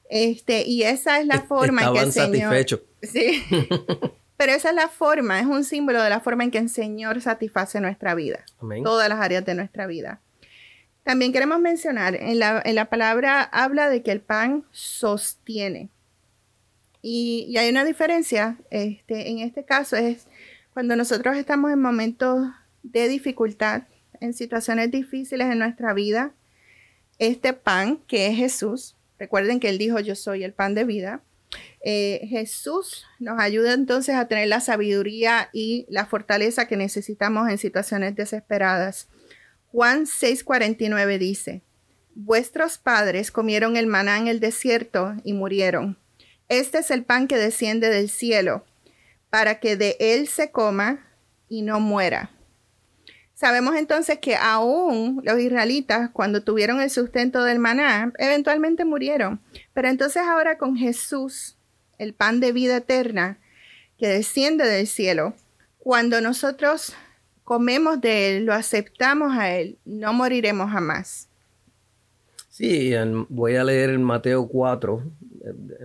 Este, 0.09 0.63
y 0.63 0.83
esa 0.83 1.19
es 1.19 1.25
la 1.25 1.41
forma 1.41 1.83
en 1.83 1.93
que 1.93 1.99
el 1.99 2.11
Señor... 2.11 2.65
Sí. 3.01 3.43
Pero 4.37 4.51
esa 4.51 4.69
es 4.69 4.75
la 4.75 4.89
forma, 4.89 5.39
es 5.39 5.45
un 5.45 5.63
símbolo 5.63 6.01
de 6.01 6.09
la 6.09 6.19
forma 6.19 6.43
en 6.43 6.51
que 6.51 6.57
el 6.57 6.69
Señor 6.69 7.21
satisface 7.21 7.79
nuestra 7.79 8.13
vida. 8.15 8.43
Todas 8.83 9.07
las 9.07 9.19
áreas 9.19 9.45
de 9.45 9.55
nuestra 9.55 9.87
vida. 9.87 10.21
También 11.03 11.33
queremos 11.33 11.59
mencionar, 11.59 12.15
en 12.15 12.39
la, 12.39 12.89
palabra 12.89 13.43
habla 13.43 13.89
de 13.89 14.01
que 14.03 14.11
el 14.11 14.21
pan 14.21 14.63
sostiene. 14.71 15.89
Y, 17.01 17.55
hay 17.57 17.69
una 17.69 17.83
diferencia, 17.83 18.57
este, 18.69 19.29
en 19.29 19.39
este 19.39 19.65
caso 19.65 19.97
es 19.97 20.27
cuando 20.73 20.95
nosotros 20.95 21.35
estamos 21.35 21.71
en 21.71 21.81
momentos 21.81 22.47
de 22.83 23.07
dificultad, 23.09 23.83
en 24.21 24.33
situaciones 24.33 24.91
difíciles 24.91 25.51
en 25.51 25.59
nuestra 25.59 25.93
vida, 25.93 26.31
este 27.19 27.53
pan 27.53 27.97
que 28.07 28.27
es 28.27 28.37
Jesús, 28.37 28.95
recuerden 29.19 29.59
que 29.59 29.69
él 29.69 29.77
dijo 29.77 29.99
yo 29.99 30.15
soy 30.15 30.43
el 30.43 30.53
pan 30.53 30.73
de 30.73 30.85
vida, 30.85 31.21
eh, 31.81 32.25
Jesús 32.29 33.05
nos 33.19 33.39
ayuda 33.39 33.73
entonces 33.73 34.15
a 34.15 34.27
tener 34.27 34.47
la 34.47 34.61
sabiduría 34.61 35.49
y 35.51 35.85
la 35.89 36.05
fortaleza 36.05 36.67
que 36.67 36.77
necesitamos 36.77 37.49
en 37.49 37.57
situaciones 37.57 38.15
desesperadas. 38.15 39.09
Juan 39.73 40.05
6:49 40.05 41.17
dice, 41.17 41.63
Vuestros 42.13 42.77
padres 42.77 43.31
comieron 43.31 43.75
el 43.75 43.87
maná 43.87 44.19
en 44.19 44.27
el 44.27 44.39
desierto 44.39 45.15
y 45.23 45.33
murieron. 45.33 45.97
Este 46.47 46.77
es 46.77 46.91
el 46.91 47.03
pan 47.03 47.27
que 47.27 47.37
desciende 47.37 47.89
del 47.89 48.07
cielo, 48.07 48.63
para 49.31 49.59
que 49.59 49.75
de 49.75 49.97
él 49.99 50.27
se 50.27 50.51
coma 50.51 51.07
y 51.49 51.63
no 51.63 51.79
muera. 51.79 52.29
Sabemos 53.33 53.75
entonces 53.75 54.19
que 54.19 54.35
aún 54.35 55.23
los 55.23 55.39
israelitas, 55.39 56.11
cuando 56.11 56.43
tuvieron 56.43 56.79
el 56.79 56.91
sustento 56.91 57.43
del 57.43 57.57
maná, 57.57 58.13
eventualmente 58.19 58.85
murieron. 58.85 59.41
Pero 59.73 59.87
entonces 59.87 60.21
ahora 60.21 60.59
con 60.59 60.77
Jesús, 60.77 61.57
el 61.97 62.13
pan 62.13 62.39
de 62.39 62.51
vida 62.51 62.77
eterna 62.77 63.39
que 63.97 64.07
desciende 64.07 64.67
del 64.67 64.85
cielo, 64.85 65.33
cuando 65.79 66.21
nosotros 66.21 66.93
comemos 67.43 67.99
de 68.01 68.37
él, 68.37 68.45
lo 68.45 68.53
aceptamos 68.53 69.33
a 69.37 69.51
él, 69.51 69.77
no 69.85 70.13
moriremos 70.13 70.71
jamás. 70.71 71.27
Sí, 72.49 72.93
voy 73.29 73.55
a 73.55 73.63
leer 73.63 73.89
en 73.89 74.03
Mateo 74.03 74.47
4, 74.47 75.03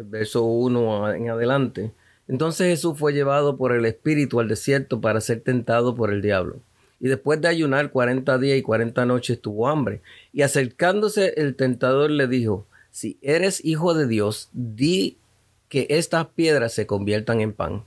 verso 0.04 0.44
1 0.44 1.14
en 1.14 1.30
adelante. 1.30 1.92
Entonces 2.28 2.66
Jesús 2.66 2.98
fue 2.98 3.14
llevado 3.14 3.56
por 3.56 3.72
el 3.72 3.86
Espíritu 3.86 4.38
al 4.38 4.48
desierto 4.48 5.00
para 5.00 5.20
ser 5.20 5.40
tentado 5.40 5.94
por 5.94 6.12
el 6.12 6.20
diablo. 6.20 6.60
Y 7.00 7.08
después 7.08 7.40
de 7.40 7.48
ayunar 7.48 7.90
cuarenta 7.90 8.38
días 8.38 8.58
y 8.58 8.62
cuarenta 8.62 9.06
noches 9.06 9.40
tuvo 9.40 9.68
hambre. 9.68 10.02
Y 10.32 10.42
acercándose 10.42 11.32
el 11.36 11.54
tentador 11.54 12.10
le 12.10 12.26
dijo, 12.26 12.66
si 12.90 13.16
eres 13.22 13.64
hijo 13.64 13.94
de 13.94 14.06
Dios, 14.06 14.50
di 14.52 15.16
que 15.68 15.86
estas 15.90 16.26
piedras 16.26 16.72
se 16.74 16.86
conviertan 16.86 17.40
en 17.40 17.52
pan. 17.52 17.84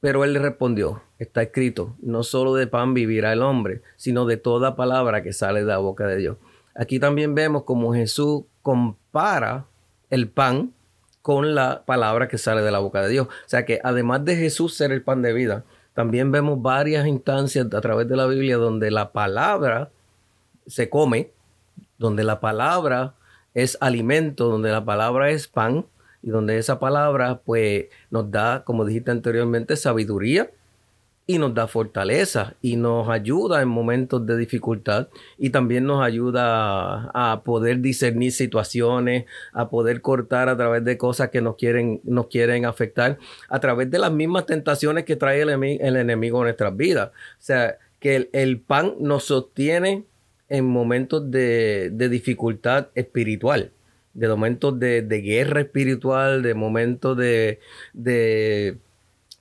Pero 0.00 0.24
él 0.24 0.32
le 0.32 0.38
respondió, 0.38 1.02
está 1.18 1.42
escrito, 1.42 1.96
no 2.00 2.22
solo 2.22 2.54
de 2.54 2.68
pan 2.68 2.94
vivirá 2.94 3.32
el 3.32 3.42
hombre, 3.42 3.82
sino 3.96 4.26
de 4.26 4.36
toda 4.36 4.76
palabra 4.76 5.22
que 5.22 5.32
sale 5.32 5.60
de 5.60 5.66
la 5.66 5.78
boca 5.78 6.06
de 6.06 6.16
Dios. 6.16 6.36
Aquí 6.74 7.00
también 7.00 7.34
vemos 7.34 7.64
como 7.64 7.92
Jesús 7.92 8.44
compara 8.62 9.66
el 10.10 10.28
pan 10.28 10.72
con 11.22 11.54
la 11.54 11.82
palabra 11.84 12.28
que 12.28 12.38
sale 12.38 12.62
de 12.62 12.70
la 12.70 12.78
boca 12.78 13.02
de 13.02 13.08
Dios. 13.08 13.26
O 13.26 13.48
sea 13.48 13.66
que 13.66 13.80
además 13.82 14.24
de 14.24 14.36
Jesús 14.36 14.74
ser 14.74 14.92
el 14.92 15.02
pan 15.02 15.20
de 15.20 15.32
vida, 15.32 15.64
también 15.94 16.30
vemos 16.30 16.62
varias 16.62 17.06
instancias 17.08 17.66
a 17.74 17.80
través 17.80 18.08
de 18.08 18.16
la 18.16 18.26
Biblia 18.26 18.56
donde 18.56 18.92
la 18.92 19.10
palabra 19.10 19.90
se 20.68 20.88
come, 20.88 21.32
donde 21.98 22.22
la 22.22 22.38
palabra 22.38 23.14
es 23.54 23.76
alimento, 23.80 24.48
donde 24.48 24.70
la 24.70 24.84
palabra 24.84 25.30
es 25.30 25.48
pan 25.48 25.86
y 26.22 26.30
donde 26.30 26.58
esa 26.58 26.78
palabra 26.78 27.40
pues 27.44 27.86
nos 28.10 28.30
da, 28.30 28.64
como 28.64 28.84
dijiste 28.84 29.10
anteriormente, 29.10 29.76
sabiduría, 29.76 30.50
y 31.30 31.36
nos 31.36 31.52
da 31.52 31.66
fortaleza 31.66 32.54
y 32.62 32.76
nos 32.76 33.10
ayuda 33.10 33.60
en 33.60 33.68
momentos 33.68 34.24
de 34.24 34.38
dificultad 34.38 35.08
y 35.36 35.50
también 35.50 35.84
nos 35.84 36.02
ayuda 36.02 37.10
a, 37.12 37.42
poder 37.44 37.80
discernir 37.80 38.32
situaciones, 38.32 39.26
a 39.52 39.68
poder 39.68 40.00
cortar 40.00 40.48
a 40.48 40.56
través 40.56 40.84
de 40.86 40.96
cosas 40.96 41.28
que 41.28 41.42
nos 41.42 41.56
quieren, 41.56 42.00
nos 42.04 42.28
quieren 42.28 42.64
afectar, 42.64 43.18
a 43.50 43.60
través 43.60 43.90
de 43.90 43.98
las 43.98 44.10
mismas 44.10 44.46
tentaciones 44.46 45.04
que 45.04 45.16
trae 45.16 45.42
el, 45.42 45.50
el 45.50 45.96
enemigo 45.96 46.38
en 46.38 46.44
nuestras 46.44 46.74
vidas. 46.74 47.10
O 47.10 47.40
sea, 47.40 47.76
que 48.00 48.30
el, 48.32 48.60
pan 48.60 48.94
nos 48.98 49.24
sostiene 49.24 50.04
en 50.48 50.64
momentos 50.64 51.30
de, 51.30 51.90
dificultad 51.92 52.88
espiritual 52.94 53.72
de 54.18 54.28
momentos 54.28 54.78
de, 54.78 55.20
guerra 55.22 55.60
espiritual, 55.60 56.42
de 56.42 56.54
momentos 56.54 57.16
de, 57.16 57.58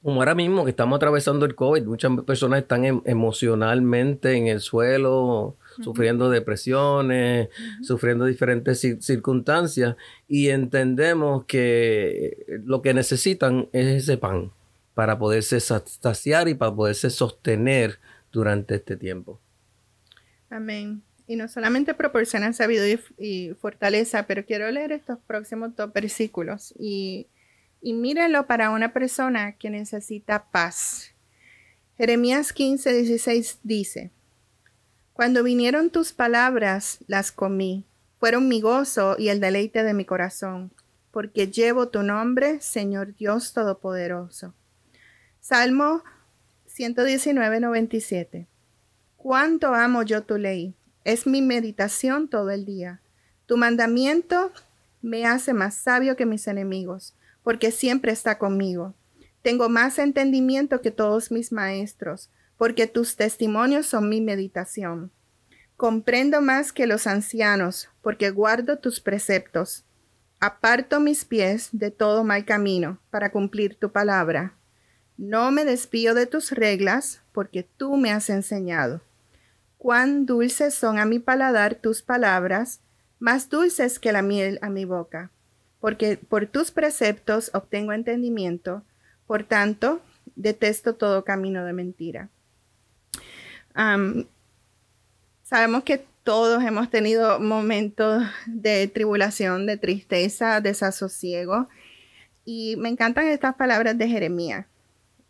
como 0.04 0.22
ahora 0.22 0.36
mismo 0.36 0.64
que 0.64 0.70
estamos 0.70 0.98
atravesando 0.98 1.46
el 1.46 1.56
COVID, 1.56 1.84
muchas 1.84 2.12
personas 2.22 2.62
están 2.62 2.86
em, 2.86 3.02
emocionalmente 3.06 4.34
en 4.34 4.48
el 4.48 4.62
suelo, 4.62 5.56
sufriendo 5.82 6.30
depresiones, 6.30 7.50
sufriendo 7.82 8.26
diferentes 8.26 8.80
circunstancias 9.00 9.96
y 10.28 10.50
entendemos 10.50 11.46
que 11.46 12.46
lo 12.64 12.82
que 12.82 12.94
necesitan 12.94 13.68
es 13.74 14.04
ese 14.04 14.18
pan 14.18 14.52
para 14.94 15.18
poderse 15.18 15.60
saciar 15.60 16.48
y 16.48 16.54
para 16.54 16.74
poderse 16.74 17.10
sostener 17.10 18.00
durante 18.32 18.76
este 18.76 18.96
tiempo. 18.96 19.40
Amén. 20.50 21.04
Y 21.28 21.36
no 21.36 21.50
solamente 21.50 21.94
proporcionan 21.94 22.54
sabiduría 22.54 23.00
y 23.18 23.52
fortaleza, 23.60 24.28
pero 24.28 24.46
quiero 24.46 24.72
leer 24.72 24.94
estos 24.94 25.20
próximos 25.20 25.76
dos 25.76 25.92
versículos 25.92 26.74
y 26.80 27.28
y 27.82 27.94
mírenlo 27.94 28.48
para 28.48 28.72
una 28.72 28.94
persona 28.94 29.54
que 29.54 29.70
necesita 29.70 30.46
paz. 30.52 31.12
Jeremías 31.98 32.54
15, 32.54 32.94
16 32.94 33.60
dice, 33.64 34.12
Cuando 35.14 35.44
vinieron 35.44 35.90
tus 35.90 36.14
palabras, 36.14 37.00
las 37.08 37.32
comí, 37.32 37.86
fueron 38.20 38.48
mi 38.48 38.62
gozo 38.62 39.16
y 39.18 39.30
el 39.30 39.40
deleite 39.40 39.84
de 39.84 39.94
mi 39.94 40.06
corazón, 40.06 40.72
porque 41.12 41.48
llevo 41.48 41.90
tu 41.90 42.04
nombre, 42.04 42.62
Señor 42.62 43.16
Dios 43.16 43.54
Todopoderoso. 43.54 44.54
Salmo 45.40 46.04
119, 46.66 47.60
97. 47.60 48.48
Cuánto 49.16 49.74
amo 49.74 50.04
yo 50.04 50.24
tu 50.24 50.38
ley, 50.38 50.76
es 51.08 51.26
mi 51.26 51.42
meditación 51.42 52.28
todo 52.28 52.52
el 52.52 52.66
día. 52.66 53.02
Tu 53.46 53.56
mandamiento 53.56 54.52
me 55.02 55.26
hace 55.26 55.54
más 55.54 55.74
sabio 55.76 56.18
que 56.18 56.26
mis 56.26 56.48
enemigos 56.48 57.16
porque 57.44 57.72
siempre 57.72 58.12
está 58.12 58.38
conmigo. 58.38 58.94
Tengo 59.42 59.70
más 59.70 60.00
entendimiento 60.00 60.82
que 60.82 60.92
todos 60.92 61.32
mis 61.32 61.54
maestros, 61.54 62.30
porque 62.58 62.88
tus 62.88 63.16
testimonios 63.16 63.86
son 63.86 64.10
mi 64.10 64.20
meditación. 64.20 65.14
Comprendo 65.78 66.42
más 66.42 66.74
que 66.74 66.88
los 66.88 67.08
ancianos, 67.08 67.88
porque 68.02 68.32
guardo 68.32 68.80
tus 68.80 69.00
preceptos. 69.00 69.86
Aparto 70.42 71.00
mis 71.00 71.24
pies 71.24 71.70
de 71.72 71.90
todo 71.90 72.26
mal 72.26 72.44
camino 72.44 73.00
para 73.12 73.32
cumplir 73.32 73.76
tu 73.76 73.94
palabra. 73.94 74.58
No 75.16 75.50
me 75.52 75.64
desvío 75.64 76.16
de 76.16 76.26
tus 76.26 76.52
reglas, 76.52 77.22
porque 77.32 77.64
tú 77.64 77.96
me 77.96 78.12
has 78.12 78.30
enseñado. 78.30 79.00
Cuán 79.78 80.26
dulces 80.26 80.74
son 80.74 81.00
a 81.00 81.06
mi 81.06 81.20
paladar 81.20 81.76
tus 81.76 82.02
palabras, 82.02 82.82
más 83.20 83.50
dulces 83.50 84.00
que 84.00 84.12
la 84.12 84.22
miel 84.22 84.60
a 84.62 84.70
mi 84.70 84.86
boca 84.86 85.32
porque 85.80 86.18
por 86.18 86.48
tus 86.48 86.72
preceptos 86.72 87.52
obtengo 87.54 87.94
entendimiento, 87.94 88.84
por 89.26 89.44
tanto, 89.44 90.02
detesto 90.36 90.96
todo 90.96 91.24
camino 91.24 91.66
de 91.66 91.74
mentira. 91.74 92.30
sabemos 95.44 95.84
que 95.84 96.04
todos 96.24 96.64
hemos 96.64 96.90
tenido 96.90 97.40
momentos 97.40 98.24
de 98.48 98.88
tribulación, 98.88 99.66
de 99.66 99.78
tristeza, 99.78 100.60
desasosiego, 100.62 101.70
y 102.44 102.76
me 102.78 102.90
encantan 102.90 103.28
estas 103.28 103.56
palabras 103.56 103.98
de 103.98 104.08
Jeremías. 104.08 104.66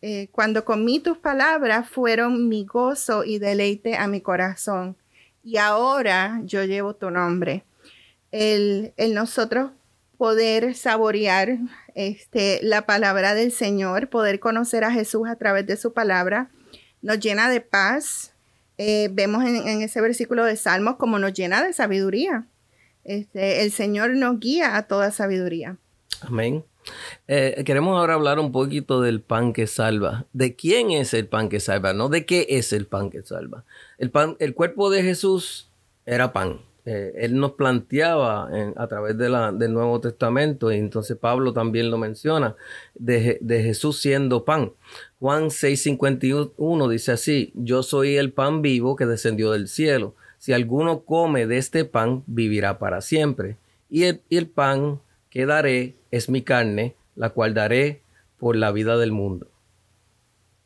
Eh, 0.10 0.30
cuando 0.32 0.64
comí 0.64 1.02
tus 1.02 1.18
palabras 1.18 1.90
fueron 1.90 2.48
mi 2.48 2.64
gozo 2.64 3.26
y 3.26 3.40
deleite 3.40 3.98
a 3.98 4.08
mi 4.08 4.22
corazón, 4.22 4.96
y 5.44 5.58
ahora 5.58 6.40
yo 6.46 6.64
llevo 6.64 6.96
tu 6.96 7.12
nombre. 7.12 7.66
El, 8.32 8.94
el 8.96 9.14
nosotros 9.14 9.72
poder 10.18 10.76
saborear 10.76 11.58
este, 11.94 12.62
la 12.64 12.86
palabra 12.86 13.34
del 13.34 13.52
Señor, 13.52 14.08
poder 14.08 14.40
conocer 14.40 14.86
a 14.86 14.94
Jesús 14.94 15.28
a 15.28 15.36
través 15.36 15.68
de 15.68 15.76
su 15.76 15.92
palabra, 15.92 16.52
nos 17.02 17.20
llena 17.20 17.50
de 17.50 17.60
paz. 17.60 18.32
Eh, 18.78 19.10
vemos 19.12 19.44
en, 19.44 19.82
ese 19.82 20.00
versículo 20.00 20.46
de 20.46 20.56
Salmos 20.56 20.96
como 20.96 21.20
nos 21.20 21.34
llena 21.34 21.62
de 21.62 21.74
sabiduría. 21.74 22.48
Este, 23.04 23.62
el 23.62 23.74
Señor 23.74 24.12
nos 24.12 24.40
guía 24.40 24.78
a 24.78 24.84
toda 24.84 25.12
sabiduría. 25.12 25.76
Amén. 26.22 26.64
Eh, 27.28 27.64
queremos 27.66 27.98
ahora 27.98 28.14
hablar 28.14 28.40
un 28.40 28.52
poquito 28.52 29.02
del 29.02 29.22
pan 29.22 29.54
que 29.54 29.68
salva. 29.68 30.26
¿De 30.34 30.56
quién 30.56 30.92
es 30.92 31.14
el 31.14 31.28
pan 31.28 31.50
que 31.50 31.60
salva? 31.60 31.94
No 31.94 32.10
de 32.10 32.26
qué 32.26 32.46
es 32.50 32.74
el 32.74 32.86
pan 32.86 33.10
que 33.10 33.22
salva. 33.24 33.66
El, 33.98 34.12
pan, 34.12 34.36
el 34.40 34.54
cuerpo 34.54 34.90
de 34.90 35.04
Jesús 35.04 35.72
era 36.06 36.34
pan 36.34 36.60
eh, 36.90 37.26
él 37.26 37.36
nos 37.36 37.52
planteaba 37.52 38.50
a 38.78 38.88
través 38.88 39.18
de 39.18 39.28
la, 39.28 39.52
del 39.52 39.74
Nuevo 39.74 40.00
Testamento, 40.00 40.72
y 40.72 40.78
entonces 40.78 41.18
Pablo 41.18 41.52
también 41.52 41.92
lo 41.92 41.98
menciona, 41.98 42.56
de, 42.96 43.38
de 43.42 43.62
Jesús 43.62 44.00
siendo 44.00 44.46
pan. 44.46 44.72
Juan 45.20 45.50
6:51 45.50 46.88
dice 46.88 47.12
así, 47.12 47.52
yo 47.56 47.84
soy 47.84 48.16
el 48.16 48.32
pan 48.32 48.62
vivo 48.62 48.96
que 48.96 49.06
descendió 49.06 49.52
del 49.52 49.68
cielo. 49.68 50.16
Si 50.38 50.54
alguno 50.54 51.02
come 51.02 51.46
de 51.46 51.58
este 51.58 51.84
pan, 51.84 52.24
vivirá 52.26 52.80
para 52.80 53.02
siempre. 53.02 53.58
Y 53.90 54.04
el, 54.04 54.22
y 54.30 54.38
el 54.38 54.48
pan 54.48 55.02
que 55.30 55.46
daré 55.46 55.97
es 56.18 56.30
mi 56.30 56.42
carne, 56.42 56.96
la 57.16 57.30
cual 57.30 57.54
daré 57.54 58.02
por 58.38 58.56
la 58.56 58.72
vida 58.72 58.98
del 58.98 59.12
mundo. 59.12 59.52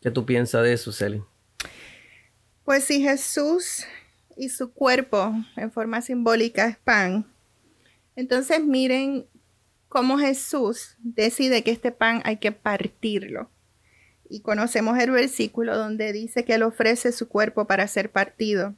¿Qué 0.01 0.11
tú 0.11 0.25
piensas 0.25 0.63
de 0.63 0.73
eso, 0.73 0.91
Celine? 0.91 1.25
Pues 2.63 2.83
si 2.83 3.01
Jesús 3.01 3.85
y 4.35 4.49
su 4.49 4.73
cuerpo 4.73 5.33
en 5.55 5.71
forma 5.71 6.01
simbólica 6.01 6.65
es 6.67 6.77
pan, 6.77 7.25
entonces 8.15 8.63
miren 8.63 9.27
cómo 9.87 10.17
Jesús 10.17 10.95
decide 10.99 11.63
que 11.63 11.71
este 11.71 11.91
pan 11.91 12.21
hay 12.23 12.37
que 12.37 12.51
partirlo. 12.51 13.51
Y 14.29 14.41
conocemos 14.41 14.97
el 14.97 15.11
versículo 15.11 15.77
donde 15.77 16.13
dice 16.13 16.45
que 16.45 16.53
él 16.53 16.63
ofrece 16.63 17.11
su 17.11 17.27
cuerpo 17.27 17.67
para 17.67 17.87
ser 17.87 18.11
partido. 18.11 18.75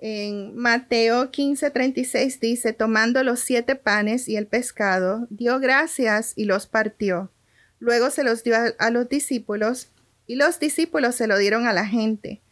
En 0.00 0.56
Mateo 0.56 1.30
15:36 1.30 2.40
dice, 2.40 2.72
tomando 2.72 3.22
los 3.22 3.40
siete 3.40 3.76
panes 3.76 4.28
y 4.28 4.36
el 4.36 4.46
pescado, 4.46 5.26
dio 5.30 5.60
gracias 5.60 6.32
y 6.34 6.46
los 6.46 6.66
partió. 6.66 7.30
Luego 7.78 8.10
se 8.10 8.24
los 8.24 8.42
dio 8.42 8.56
a 8.78 8.90
los 8.90 9.08
discípulos 9.08 9.90
y 10.26 10.36
los 10.36 10.58
discípulos 10.58 11.14
se 11.14 11.26
lo 11.26 11.38
dieron 11.38 11.66
a 11.66 11.72
la 11.72 11.86
gente 11.86 12.42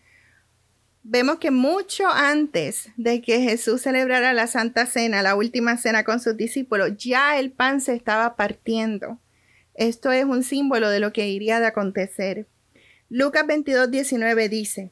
vemos 1.11 1.39
que 1.39 1.51
mucho 1.51 2.07
antes 2.07 2.91
de 2.97 3.23
que 3.23 3.41
Jesús 3.41 3.83
celebrara 3.83 4.35
la 4.35 4.47
Santa 4.47 4.85
Cena, 4.85 5.23
la 5.23 5.37
última 5.37 5.79
cena 5.79 6.05
con 6.05 6.21
sus 6.21 6.37
discípulos, 6.37 6.97
ya 6.99 7.39
el 7.39 7.51
pan 7.51 7.81
se 7.81 7.95
estaba 7.95 8.37
partiendo. 8.37 9.19
Esto 9.75 10.13
es 10.13 10.25
un 10.25 10.43
símbolo 10.43 10.91
de 10.91 11.01
lo 11.01 11.13
que 11.15 11.29
iría 11.29 11.61
de 11.61 11.67
acontecer. 11.67 12.47
Lucas 13.09 13.47
22, 13.47 13.91
19 13.91 14.49
dice, 14.51 14.91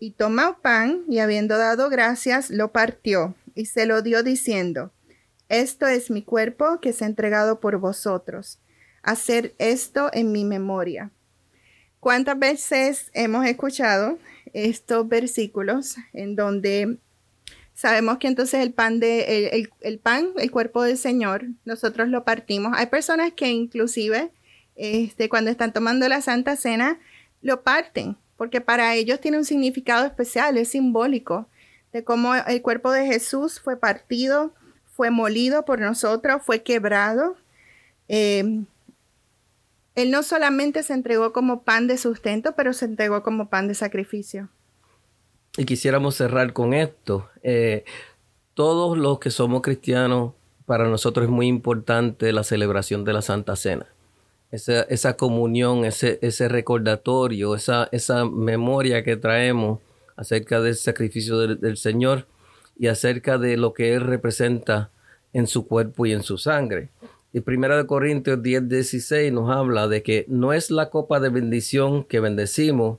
y 0.00 0.12
tomó 0.12 0.58
pan 0.60 1.04
y 1.08 1.20
habiendo 1.20 1.56
dado 1.58 1.88
gracias, 1.90 2.50
lo 2.50 2.72
partió 2.72 3.34
y 3.54 3.66
se 3.66 3.86
lo 3.86 4.02
dio 4.02 4.24
diciendo, 4.24 4.90
esto 5.48 5.86
es 5.86 6.10
mi 6.10 6.22
cuerpo 6.22 6.80
que 6.80 6.88
es 6.88 7.02
entregado 7.02 7.60
por 7.60 7.76
vosotros. 7.78 8.58
Hacer 9.02 9.54
esto 9.58 10.10
en 10.12 10.32
mi 10.32 10.44
memoria. 10.44 11.10
¿Cuántas 12.00 12.38
veces 12.38 13.10
hemos 13.12 13.46
escuchado 13.46 14.18
estos 14.52 15.08
versículos 15.08 15.96
en 16.12 16.34
donde 16.34 16.98
sabemos 17.74 18.18
que 18.18 18.28
entonces 18.28 18.60
el 18.60 18.72
pan 18.72 19.00
de 19.00 19.68
el, 19.80 19.98
pan, 19.98 20.30
el 20.36 20.50
cuerpo 20.50 20.82
del 20.82 20.98
Señor, 20.98 21.46
nosotros 21.64 22.08
lo 22.08 22.24
partimos. 22.24 22.72
Hay 22.76 22.86
personas 22.86 23.32
que 23.32 23.48
inclusive 23.48 24.30
este, 24.76 25.28
cuando 25.28 25.50
están 25.50 25.72
tomando 25.72 26.08
la 26.08 26.20
Santa 26.20 26.56
Cena 26.56 26.98
lo 27.42 27.62
parten, 27.62 28.16
porque 28.40 28.62
para 28.62 28.94
ellos 28.94 29.20
tiene 29.20 29.36
un 29.36 29.44
significado 29.44 30.06
especial, 30.06 30.56
es 30.56 30.70
simbólico 30.70 31.46
de 31.92 32.04
cómo 32.04 32.34
el 32.34 32.62
cuerpo 32.62 32.90
de 32.90 33.04
Jesús 33.04 33.60
fue 33.60 33.76
partido, 33.76 34.54
fue 34.86 35.10
molido 35.10 35.66
por 35.66 35.78
nosotros, 35.78 36.40
fue 36.42 36.62
quebrado. 36.62 37.36
Eh, 38.08 38.62
él 39.94 40.10
no 40.10 40.22
solamente 40.22 40.82
se 40.82 40.94
entregó 40.94 41.34
como 41.34 41.64
pan 41.64 41.86
de 41.86 41.98
sustento, 41.98 42.54
pero 42.56 42.72
se 42.72 42.86
entregó 42.86 43.22
como 43.22 43.50
pan 43.50 43.68
de 43.68 43.74
sacrificio. 43.74 44.48
Y 45.58 45.66
quisiéramos 45.66 46.14
cerrar 46.14 46.54
con 46.54 46.72
esto. 46.72 47.28
Eh, 47.42 47.84
todos 48.54 48.96
los 48.96 49.18
que 49.18 49.30
somos 49.30 49.60
cristianos, 49.60 50.32
para 50.64 50.88
nosotros 50.88 51.24
es 51.24 51.30
muy 51.30 51.46
importante 51.46 52.32
la 52.32 52.42
celebración 52.42 53.04
de 53.04 53.12
la 53.12 53.20
Santa 53.20 53.54
Cena. 53.54 53.84
Esa, 54.50 55.16
comunión, 55.16 55.84
ese, 55.84 56.18
ese 56.22 56.48
recordatorio, 56.48 57.54
esa, 57.54 57.88
esa 57.92 58.24
memoria 58.24 59.04
que 59.04 59.16
traemos 59.16 59.78
acerca 60.16 60.60
del 60.60 60.74
sacrificio 60.74 61.38
del 61.38 61.76
Señor 61.76 62.26
y 62.76 62.88
acerca 62.88 63.38
de 63.38 63.56
lo 63.56 63.72
que 63.74 63.94
Él 63.94 64.00
representa 64.00 64.90
en 65.32 65.46
su 65.46 65.66
cuerpo 65.66 66.06
y 66.06 66.12
en 66.12 66.22
su 66.22 66.36
sangre. 66.38 66.90
Y 67.32 67.40
Primera 67.40 67.76
de 67.76 67.86
Corintios 67.86 68.42
10, 68.42 68.68
16 68.68 69.32
nos 69.32 69.50
habla 69.50 69.86
de 69.86 70.02
que 70.02 70.24
no 70.28 70.52
es 70.52 70.70
la 70.70 70.90
copa 70.90 71.20
de 71.20 71.28
bendición 71.28 72.02
que 72.04 72.18
bendecimos 72.18 72.98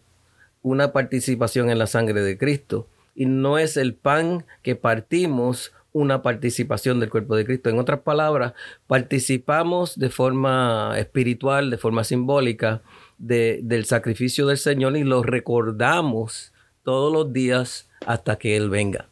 una 0.62 0.94
participación 0.94 1.70
en 1.70 1.80
la 1.80 1.88
sangre 1.88 2.22
de 2.22 2.38
Cristo 2.38 2.88
y 3.14 3.26
no 3.26 3.58
es 3.58 3.76
el 3.76 3.94
pan 3.94 4.46
que 4.62 4.76
partimos 4.76 5.74
una 5.94 6.22
participación 6.22 7.00
del 7.00 7.10
cuerpo 7.10 7.36
de 7.36 7.46
Cristo. 7.46 7.70
En 7.70 7.80
otras 7.80 8.02
palabras, 8.02 8.54
participamos 8.88 9.98
de 9.98 10.10
forma 10.10 10.94
espiritual, 10.98 11.70
de 11.70 11.78
forma 11.78 12.04
simbólica 12.04 12.82
del 13.18 13.86
sacrificio 13.86 14.48
del 14.48 14.58
Señor 14.58 14.98
y 14.98 15.04
lo 15.04 15.22
recordamos 15.22 16.54
todos 16.84 17.14
los 17.14 17.34
días 17.34 17.90
hasta 18.06 18.38
que 18.38 18.58
Él 18.58 18.70
venga. 18.70 19.08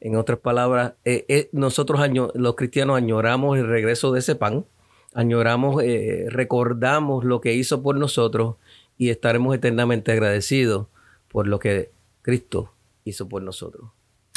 En 0.00 0.16
otras 0.16 0.38
palabras, 0.38 0.94
eh, 1.04 1.24
eh, 1.28 1.48
nosotros 1.52 2.00
los 2.34 2.56
cristianos 2.56 2.96
añoramos 2.96 3.56
el 3.56 3.66
regreso 3.66 4.12
de 4.12 4.18
ese 4.18 4.34
pan, 4.34 4.66
añoramos, 5.14 5.82
eh, 5.82 6.26
recordamos 6.28 7.24
lo 7.24 7.40
que 7.40 7.54
hizo 7.54 7.82
por 7.82 7.96
nosotros 7.96 8.56
y 8.98 9.08
estaremos 9.08 9.54
eternamente 9.54 10.12
agradecidos 10.12 10.88
por 11.28 11.46
lo 11.46 11.58
que 11.58 11.90
Cristo 12.20 12.74
hizo 13.04 13.28
por 13.28 13.42
nosotros. 13.42 13.90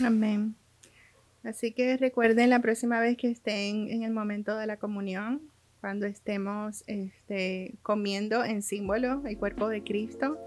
Amén. 0.04 0.56
Así 1.48 1.72
que 1.72 1.96
recuerden 1.96 2.50
la 2.50 2.60
próxima 2.60 3.00
vez 3.00 3.16
que 3.16 3.32
estén 3.32 3.90
en 3.90 4.04
el 4.04 4.12
momento 4.12 4.58
de 4.58 4.68
la 4.68 4.76
comunión, 4.76 5.44
cuando 5.80 6.06
estemos 6.06 6.84
este, 6.88 7.76
comiendo 7.84 8.44
en 8.44 8.62
símbolo 8.62 9.22
el 9.26 9.38
cuerpo 9.38 9.70
de 9.70 9.82
Cristo, 9.82 10.38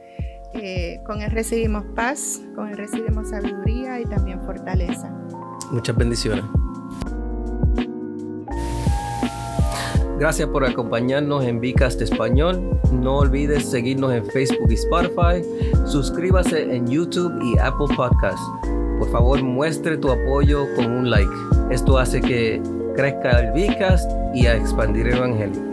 eh, 0.52 1.00
con 1.06 1.22
Él 1.22 1.30
recibimos 1.30 1.86
paz, 1.96 2.42
con 2.54 2.68
Él 2.68 2.76
recibimos 2.76 3.30
sabiduría 3.30 3.98
y 3.98 4.04
también 4.04 4.42
fortaleza. 4.42 5.08
Muchas 5.72 5.96
bendiciones. 5.96 6.44
Gracias 10.18 10.50
por 10.50 10.66
acompañarnos 10.66 11.46
en 11.46 11.60
Vicast 11.60 12.02
Español. 12.02 12.78
No 12.92 13.20
olvides 13.20 13.70
seguirnos 13.70 14.12
en 14.12 14.26
Facebook 14.26 14.70
y 14.70 14.74
Spotify. 14.74 15.42
Suscríbase 15.86 16.74
en 16.74 16.86
YouTube 16.86 17.32
y 17.42 17.58
Apple 17.58 17.86
Podcasts. 17.96 18.59
Por 19.00 19.10
favor, 19.10 19.42
muestre 19.42 19.96
tu 19.96 20.10
apoyo 20.10 20.66
con 20.76 20.84
un 20.84 21.10
like. 21.10 21.32
Esto 21.70 21.98
hace 21.98 22.20
que 22.20 22.60
crezca 22.94 23.40
el 23.40 23.52
Vicast 23.52 24.10
y 24.34 24.46
a 24.46 24.54
expandir 24.54 25.08
el 25.08 25.16
Evangelio. 25.16 25.69